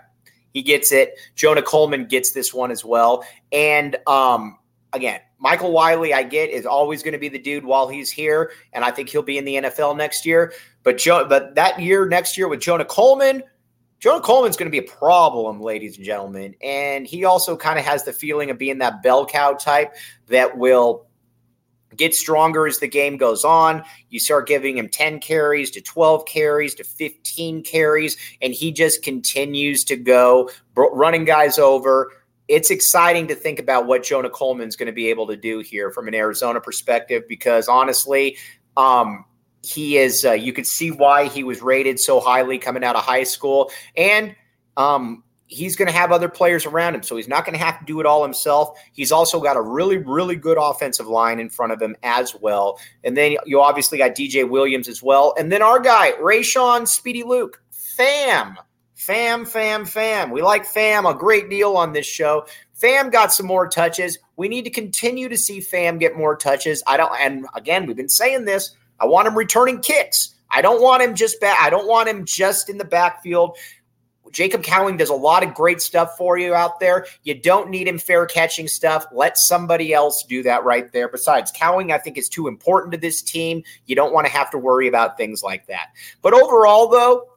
he 0.55 0.63
gets 0.63 0.91
it. 0.91 1.19
Jonah 1.35 1.63
Coleman 1.63 2.07
gets 2.07 2.33
this 2.33 2.55
one 2.55 2.71
as 2.71 2.85
well. 2.85 3.25
And 3.53 3.97
um, 4.07 4.59
again, 4.93 5.21
Michael 5.39 5.73
Wiley, 5.73 6.13
I 6.13 6.23
get, 6.23 6.51
is 6.51 6.67
always 6.67 7.03
going 7.03 7.13
to 7.13 7.19
be 7.19 7.29
the 7.29 7.39
dude 7.39 7.65
while 7.65 7.89
he's 7.89 8.11
here, 8.11 8.53
and 8.73 8.85
I 8.85 8.91
think 8.91 9.09
he'll 9.09 9.23
be 9.23 9.39
in 9.39 9.45
the 9.45 9.57
NFL 9.57 9.97
next 9.97 10.27
year. 10.27 10.53
But 10.83 10.99
Joe, 10.99 11.27
but 11.29 11.55
that 11.55 11.81
year, 11.81 12.07
next 12.07 12.37
year 12.37 12.49
with 12.49 12.61
Jonah 12.61 12.85
Coleman, 12.85 13.43
Jonah 14.01 14.23
Coleman's 14.23 14.57
going 14.57 14.71
to 14.71 14.81
be 14.81 14.87
a 14.87 14.91
problem, 14.91 15.61
ladies 15.61 15.97
and 15.97 16.05
gentlemen. 16.05 16.55
And 16.63 17.07
he 17.07 17.25
also 17.25 17.57
kind 17.57 17.79
of 17.79 17.85
has 17.85 18.05
the 18.05 18.13
feeling 18.13 18.51
of 18.51 18.59
being 18.59 18.79
that 18.79 19.03
bell 19.03 19.27
cow 19.27 19.55
type 19.55 19.95
that 20.29 20.57
will 20.57 21.09
get 21.97 22.15
stronger 22.15 22.67
as 22.67 22.79
the 22.79 22.87
game 22.87 23.17
goes 23.17 23.45
on. 23.45 23.83
You 24.09 24.21
start 24.21 24.47
giving 24.47 24.79
him 24.79 24.89
10 24.89 25.21
carries 25.21 25.71
to 25.73 25.81
12 25.81 26.27
carries 26.27 26.75
to 26.77 26.85
15 26.85 27.65
carries, 27.65 28.17
and 28.41 28.53
he 28.53 28.71
just 28.71 29.03
continues 29.03 29.85
to 29.85 29.97
go 29.97 30.51
running 30.77 31.25
guys 31.25 31.59
over 31.59 32.13
it's 32.49 32.71
exciting 32.71 33.29
to 33.29 33.35
think 33.35 33.59
about 33.59 33.87
what 33.87 34.03
Jonah 34.03 34.31
Coleman's 34.31 34.75
going 34.75 34.87
to 34.87 34.93
be 34.93 35.09
able 35.09 35.27
to 35.27 35.37
do 35.37 35.61
here 35.61 35.91
from 35.91 36.09
an 36.09 36.15
Arizona 36.15 36.61
perspective 36.61 37.25
because 37.29 37.69
honestly, 37.69 38.37
um, 38.77 39.25
he 39.63 39.99
is. 39.99 40.25
Uh, 40.25 40.33
you 40.33 40.53
could 40.53 40.67
see 40.67 40.91
why 40.91 41.29
he 41.29 41.45
was 41.45 41.61
rated 41.61 42.01
so 42.01 42.21
highly 42.21 42.59
coming 42.59 42.85
out 42.85 42.97
of 42.97 43.05
high 43.05 43.25
school, 43.25 43.71
and 43.97 44.35
um, 44.77 45.23
he's 45.49 45.77
going 45.77 45.89
to 45.89 45.93
have 45.93 46.13
other 46.13 46.29
players 46.29 46.65
around 46.65 46.95
him, 46.95 47.03
so 47.03 47.17
he's 47.17 47.29
not 47.29 47.45
going 47.45 47.59
to 47.59 47.65
have 47.65 47.79
to 47.81 47.85
do 47.85 48.01
it 48.01 48.07
all 48.07 48.23
himself. 48.23 48.79
He's 48.93 49.11
also 49.11 49.41
got 49.41 49.57
a 49.57 49.61
really, 49.61 49.97
really 49.97 50.37
good 50.37 50.59
offensive 50.61 51.09
line 51.09 51.41
in 51.41 51.51
front 51.51 51.73
of 51.73 51.83
him 51.83 51.97
as 52.03 52.35
well. 52.41 52.79
And 53.03 53.17
then 53.17 53.37
you 53.47 53.61
obviously 53.61 53.99
got 53.99 54.13
DJ 54.13 54.49
Williams 54.49 54.89
as 54.89 55.03
well. 55.03 55.35
And 55.39 55.51
then 55.51 55.63
our 55.63 55.81
guy, 55.81 56.13
Rayshon 56.13 56.87
Speedy 56.87 57.25
Luke, 57.25 57.61
fam, 57.71 58.57
fam, 58.99 59.47
fam, 59.47 59.85
fam. 59.85 60.31
We 60.31 60.43
like 60.43 60.67
fam 60.67 61.07
a 61.07 61.15
great 61.15 61.49
deal 61.49 61.77
on 61.77 61.93
this 61.93 62.05
show. 62.05 62.47
Fam 62.75 63.11
got 63.11 63.33
some 63.33 63.47
more 63.47 63.69
touches. 63.69 64.19
We 64.37 64.49
need 64.49 64.65
to 64.65 64.71
continue 64.71 65.29
to 65.29 65.37
see 65.37 65.61
Fam 65.61 65.99
get 65.99 66.17
more 66.17 66.37
touches. 66.37 66.83
I 66.87 66.97
don't, 66.97 67.13
and 67.21 67.47
again, 67.55 67.87
we've 67.87 67.97
been 67.97 68.09
saying 68.09 68.45
this. 68.45 68.73
I 69.01 69.07
want 69.07 69.29
him 69.29 69.39
returning 69.39 69.81
kicks. 69.81 70.35
I 70.51 70.63
don't 70.63 70.83
want 70.83 71.03
him 71.03 71.15
just 71.15 71.41
back. 71.41 71.59
I 71.61 71.71
don't 71.71 71.87
want 71.87 72.09
him 72.09 72.25
just 72.25 72.69
in 72.69 72.77
the 72.77 72.85
backfield. 72.85 73.57
Jacob 74.33 74.63
Cowing 74.63 74.97
does 74.99 75.11
a 75.11 75.15
lot 75.15 75.45
of 75.45 75.55
great 75.55 75.81
stuff 75.81 76.17
for 76.19 76.37
you 76.37 76.55
out 76.55 76.81
there. 76.81 77.07
You 77.23 77.35
don't 77.35 77.71
need 77.71 77.87
him 77.87 77.99
fair 77.99 78.27
catching 78.27 78.67
stuff. 78.67 79.07
Let 79.13 79.39
somebody 79.39 79.95
else 79.95 80.25
do 80.29 80.43
that 80.43 80.65
right 80.65 80.93
there. 80.93 81.09
Besides, 81.09 81.53
Cowing, 81.53 81.93
I 81.93 81.99
think, 81.99 82.19
is 82.19 82.29
too 82.29 82.49
important 82.49 82.93
to 82.93 82.99
this 82.99 83.23
team. 83.23 83.63
You 83.87 83.95
don't 83.95 84.13
want 84.13 84.27
to 84.27 84.33
have 84.33 84.51
to 84.51 84.59
worry 84.59 84.89
about 84.89 85.17
things 85.17 85.43
like 85.43 85.67
that. 85.69 85.89
But 86.21 86.35
overall, 86.35 86.89
though, 86.89 87.29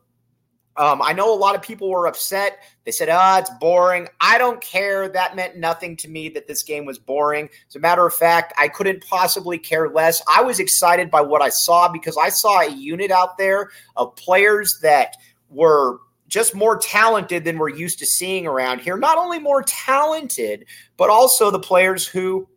um, 0.77 1.01
I 1.01 1.13
know 1.13 1.33
a 1.33 1.35
lot 1.35 1.55
of 1.55 1.61
people 1.61 1.89
were 1.89 2.07
upset. 2.07 2.59
They 2.85 2.91
said, 2.91 3.09
ah, 3.11 3.35
oh, 3.35 3.39
it's 3.39 3.49
boring. 3.59 4.07
I 4.21 4.37
don't 4.37 4.61
care. 4.61 5.09
That 5.09 5.35
meant 5.35 5.57
nothing 5.57 5.97
to 5.97 6.07
me 6.07 6.29
that 6.29 6.47
this 6.47 6.63
game 6.63 6.85
was 6.85 6.97
boring. 6.97 7.49
As 7.67 7.75
a 7.75 7.79
matter 7.79 8.05
of 8.05 8.13
fact, 8.13 8.53
I 8.57 8.69
couldn't 8.69 9.05
possibly 9.05 9.57
care 9.57 9.89
less. 9.89 10.21
I 10.27 10.41
was 10.41 10.59
excited 10.59 11.11
by 11.11 11.21
what 11.21 11.41
I 11.41 11.49
saw 11.49 11.91
because 11.91 12.17
I 12.17 12.29
saw 12.29 12.61
a 12.61 12.71
unit 12.71 13.11
out 13.11 13.37
there 13.37 13.69
of 13.97 14.15
players 14.15 14.79
that 14.81 15.17
were 15.49 15.99
just 16.29 16.55
more 16.55 16.77
talented 16.77 17.43
than 17.43 17.57
we're 17.57 17.69
used 17.69 17.99
to 17.99 18.05
seeing 18.05 18.47
around 18.47 18.79
here. 18.79 18.95
Not 18.95 19.17
only 19.17 19.37
more 19.37 19.63
talented, 19.63 20.65
but 20.95 21.09
also 21.09 21.51
the 21.51 21.59
players 21.59 22.07
who 22.07 22.47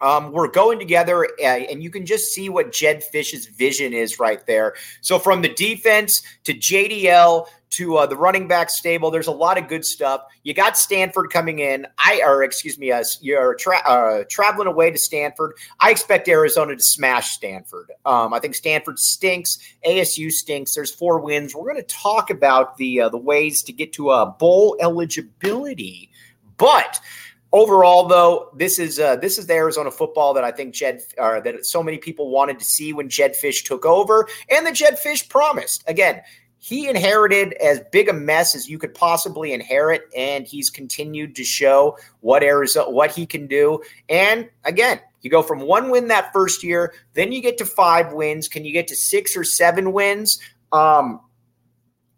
um, 0.00 0.32
we're 0.32 0.48
going 0.48 0.78
together, 0.78 1.24
uh, 1.40 1.44
and 1.44 1.82
you 1.82 1.90
can 1.90 2.06
just 2.06 2.32
see 2.32 2.48
what 2.48 2.72
Jedd 2.72 3.02
Fisch's 3.02 3.46
vision 3.46 3.92
is 3.92 4.18
right 4.18 4.44
there. 4.46 4.74
So, 5.00 5.18
from 5.18 5.42
the 5.42 5.48
defense 5.48 6.22
to 6.44 6.54
JDL 6.54 7.46
to 7.70 7.96
uh, 7.96 8.06
the 8.06 8.16
running 8.16 8.46
back 8.46 8.70
stable, 8.70 9.10
there's 9.10 9.26
a 9.26 9.32
lot 9.32 9.58
of 9.58 9.66
good 9.66 9.84
stuff. 9.84 10.22
You 10.44 10.54
got 10.54 10.78
Stanford 10.78 11.30
coming 11.30 11.58
in. 11.58 11.86
I, 11.98 12.22
or 12.24 12.44
excuse 12.44 12.78
me, 12.78 12.92
uh, 12.92 13.02
you're 13.20 13.56
tra- 13.56 13.82
uh, 13.84 14.24
traveling 14.30 14.68
away 14.68 14.90
to 14.92 14.98
Stanford. 14.98 15.54
I 15.80 15.90
expect 15.90 16.28
Arizona 16.28 16.76
to 16.76 16.82
smash 16.82 17.32
Stanford. 17.32 17.90
Um, 18.06 18.32
I 18.32 18.38
think 18.38 18.54
Stanford 18.54 19.00
stinks. 19.00 19.58
ASU 19.86 20.30
stinks. 20.30 20.74
There's 20.74 20.92
four 20.92 21.18
wins. 21.18 21.54
We're 21.56 21.70
going 21.72 21.84
to 21.84 21.94
talk 21.94 22.30
about 22.30 22.76
the 22.76 23.00
uh, 23.00 23.08
the 23.08 23.18
ways 23.18 23.62
to 23.64 23.72
get 23.72 23.92
to 23.94 24.12
a 24.12 24.26
bowl 24.26 24.76
eligibility, 24.80 26.10
but 26.56 27.00
overall 27.52 28.06
though 28.06 28.50
this 28.56 28.78
is 28.78 28.98
uh, 28.98 29.16
this 29.16 29.38
is 29.38 29.46
the 29.46 29.54
arizona 29.54 29.90
football 29.90 30.34
that 30.34 30.44
i 30.44 30.50
think 30.50 30.74
jed 30.74 31.00
that 31.16 31.64
so 31.64 31.82
many 31.82 31.96
people 31.96 32.30
wanted 32.30 32.58
to 32.58 32.64
see 32.64 32.92
when 32.92 33.08
Jedd 33.08 33.34
Fisch 33.34 33.64
took 33.64 33.84
over 33.84 34.28
and 34.50 34.66
the 34.66 34.72
Jedd 34.72 34.98
Fisch 34.98 35.28
promised. 35.28 35.84
Again 35.86 36.22
he 36.60 36.88
inherited 36.88 37.52
as 37.54 37.80
big 37.92 38.08
a 38.08 38.12
mess 38.12 38.56
as 38.56 38.68
you 38.68 38.78
could 38.78 38.92
possibly 38.92 39.52
inherit 39.52 40.02
and 40.16 40.44
he's 40.44 40.70
continued 40.70 41.36
to 41.36 41.44
show 41.44 41.96
what 42.20 42.42
arizona 42.42 42.90
what 42.90 43.12
he 43.12 43.26
can 43.26 43.46
do. 43.46 43.80
And 44.08 44.48
again 44.64 45.00
you 45.22 45.30
go 45.30 45.42
from 45.42 45.60
one 45.60 45.90
win 45.90 46.08
that 46.08 46.32
first 46.32 46.62
year 46.62 46.92
then 47.14 47.32
you 47.32 47.40
get 47.40 47.58
to 47.58 47.64
five 47.64 48.12
wins. 48.12 48.48
Can 48.48 48.64
you 48.64 48.72
get 48.72 48.88
to 48.88 48.96
six 48.96 49.36
or 49.36 49.44
seven 49.44 49.92
wins? 49.92 50.38
Um 50.72 51.20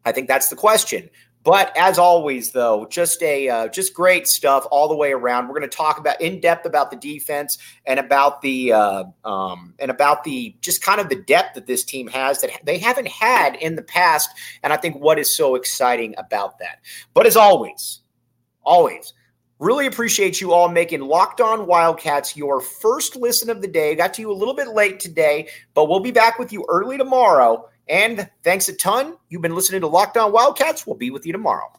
I 0.04 0.12
think 0.12 0.28
that's 0.28 0.48
the 0.48 0.56
question. 0.56 1.10
But 1.42 1.74
as 1.76 1.98
always, 1.98 2.53
though, 2.53 2.87
just 2.90 3.22
a 3.22 3.48
uh, 3.48 3.68
just 3.68 3.94
great 3.94 4.26
stuff 4.26 4.66
all 4.70 4.88
the 4.88 4.96
way 4.96 5.12
around. 5.12 5.48
We're 5.48 5.59
going 5.59 5.70
to 5.70 5.76
talk 5.76 5.98
about 5.98 6.20
in 6.20 6.38
depth 6.40 6.66
about 6.66 6.90
the 6.90 6.96
defense 6.96 7.57
and 7.87 7.98
about 7.98 8.42
the 8.42 8.72
uh, 8.72 9.05
um, 9.24 9.74
and 9.79 9.90
about 9.90 10.24
the 10.24 10.55
just 10.61 10.83
kind 10.83 11.00
of 11.00 11.09
the 11.09 11.16
depth 11.16 11.55
that 11.55 11.66
this 11.66 11.83
team 11.83 12.09
has 12.09 12.42
that 12.42 12.50
they 12.64 12.76
haven't 12.76 13.09
had 13.09 13.57
in 13.57 13.74
the 13.74 13.83
past. 13.83 14.29
And 14.62 14.70
I 14.72 14.76
think 14.76 14.96
what 14.96 15.18
is 15.18 15.35
so 15.35 15.55
exciting 15.55 16.14
about 16.18 16.59
that. 16.59 16.81
But 17.14 17.26
as 17.26 17.37
always, 17.37 18.00
always. 18.62 19.14
Really 19.59 19.85
appreciate 19.85 20.40
you 20.40 20.55
all 20.55 20.70
making 20.70 21.03
Locked 21.03 21.42
On 21.42 21.66
Wildcats 21.66 22.35
your 22.35 22.62
first 22.62 23.14
listen 23.14 23.50
of 23.50 23.61
the 23.61 23.68
day. 23.68 23.94
Got 23.94 24.14
to 24.14 24.22
you 24.22 24.33
a 24.33 24.33
little 24.33 24.55
bit 24.55 24.68
late 24.68 24.98
today, 25.00 25.48
but 25.74 25.87
we'll 25.87 26.00
be 26.00 26.11
back 26.11 26.38
with 26.38 26.50
you 26.50 26.64
early 26.70 26.96
tomorrow 26.96 27.68
and 27.88 28.28
thanks 28.42 28.68
a 28.68 28.74
ton. 28.74 29.16
You've 29.28 29.42
been 29.42 29.54
listening 29.54 29.80
to 29.82 29.86
Locked 29.86 30.16
On 30.16 30.32
Wildcats. 30.32 30.86
We'll 30.86 30.96
be 30.96 31.10
with 31.10 31.26
you 31.26 31.32
tomorrow. 31.32 31.72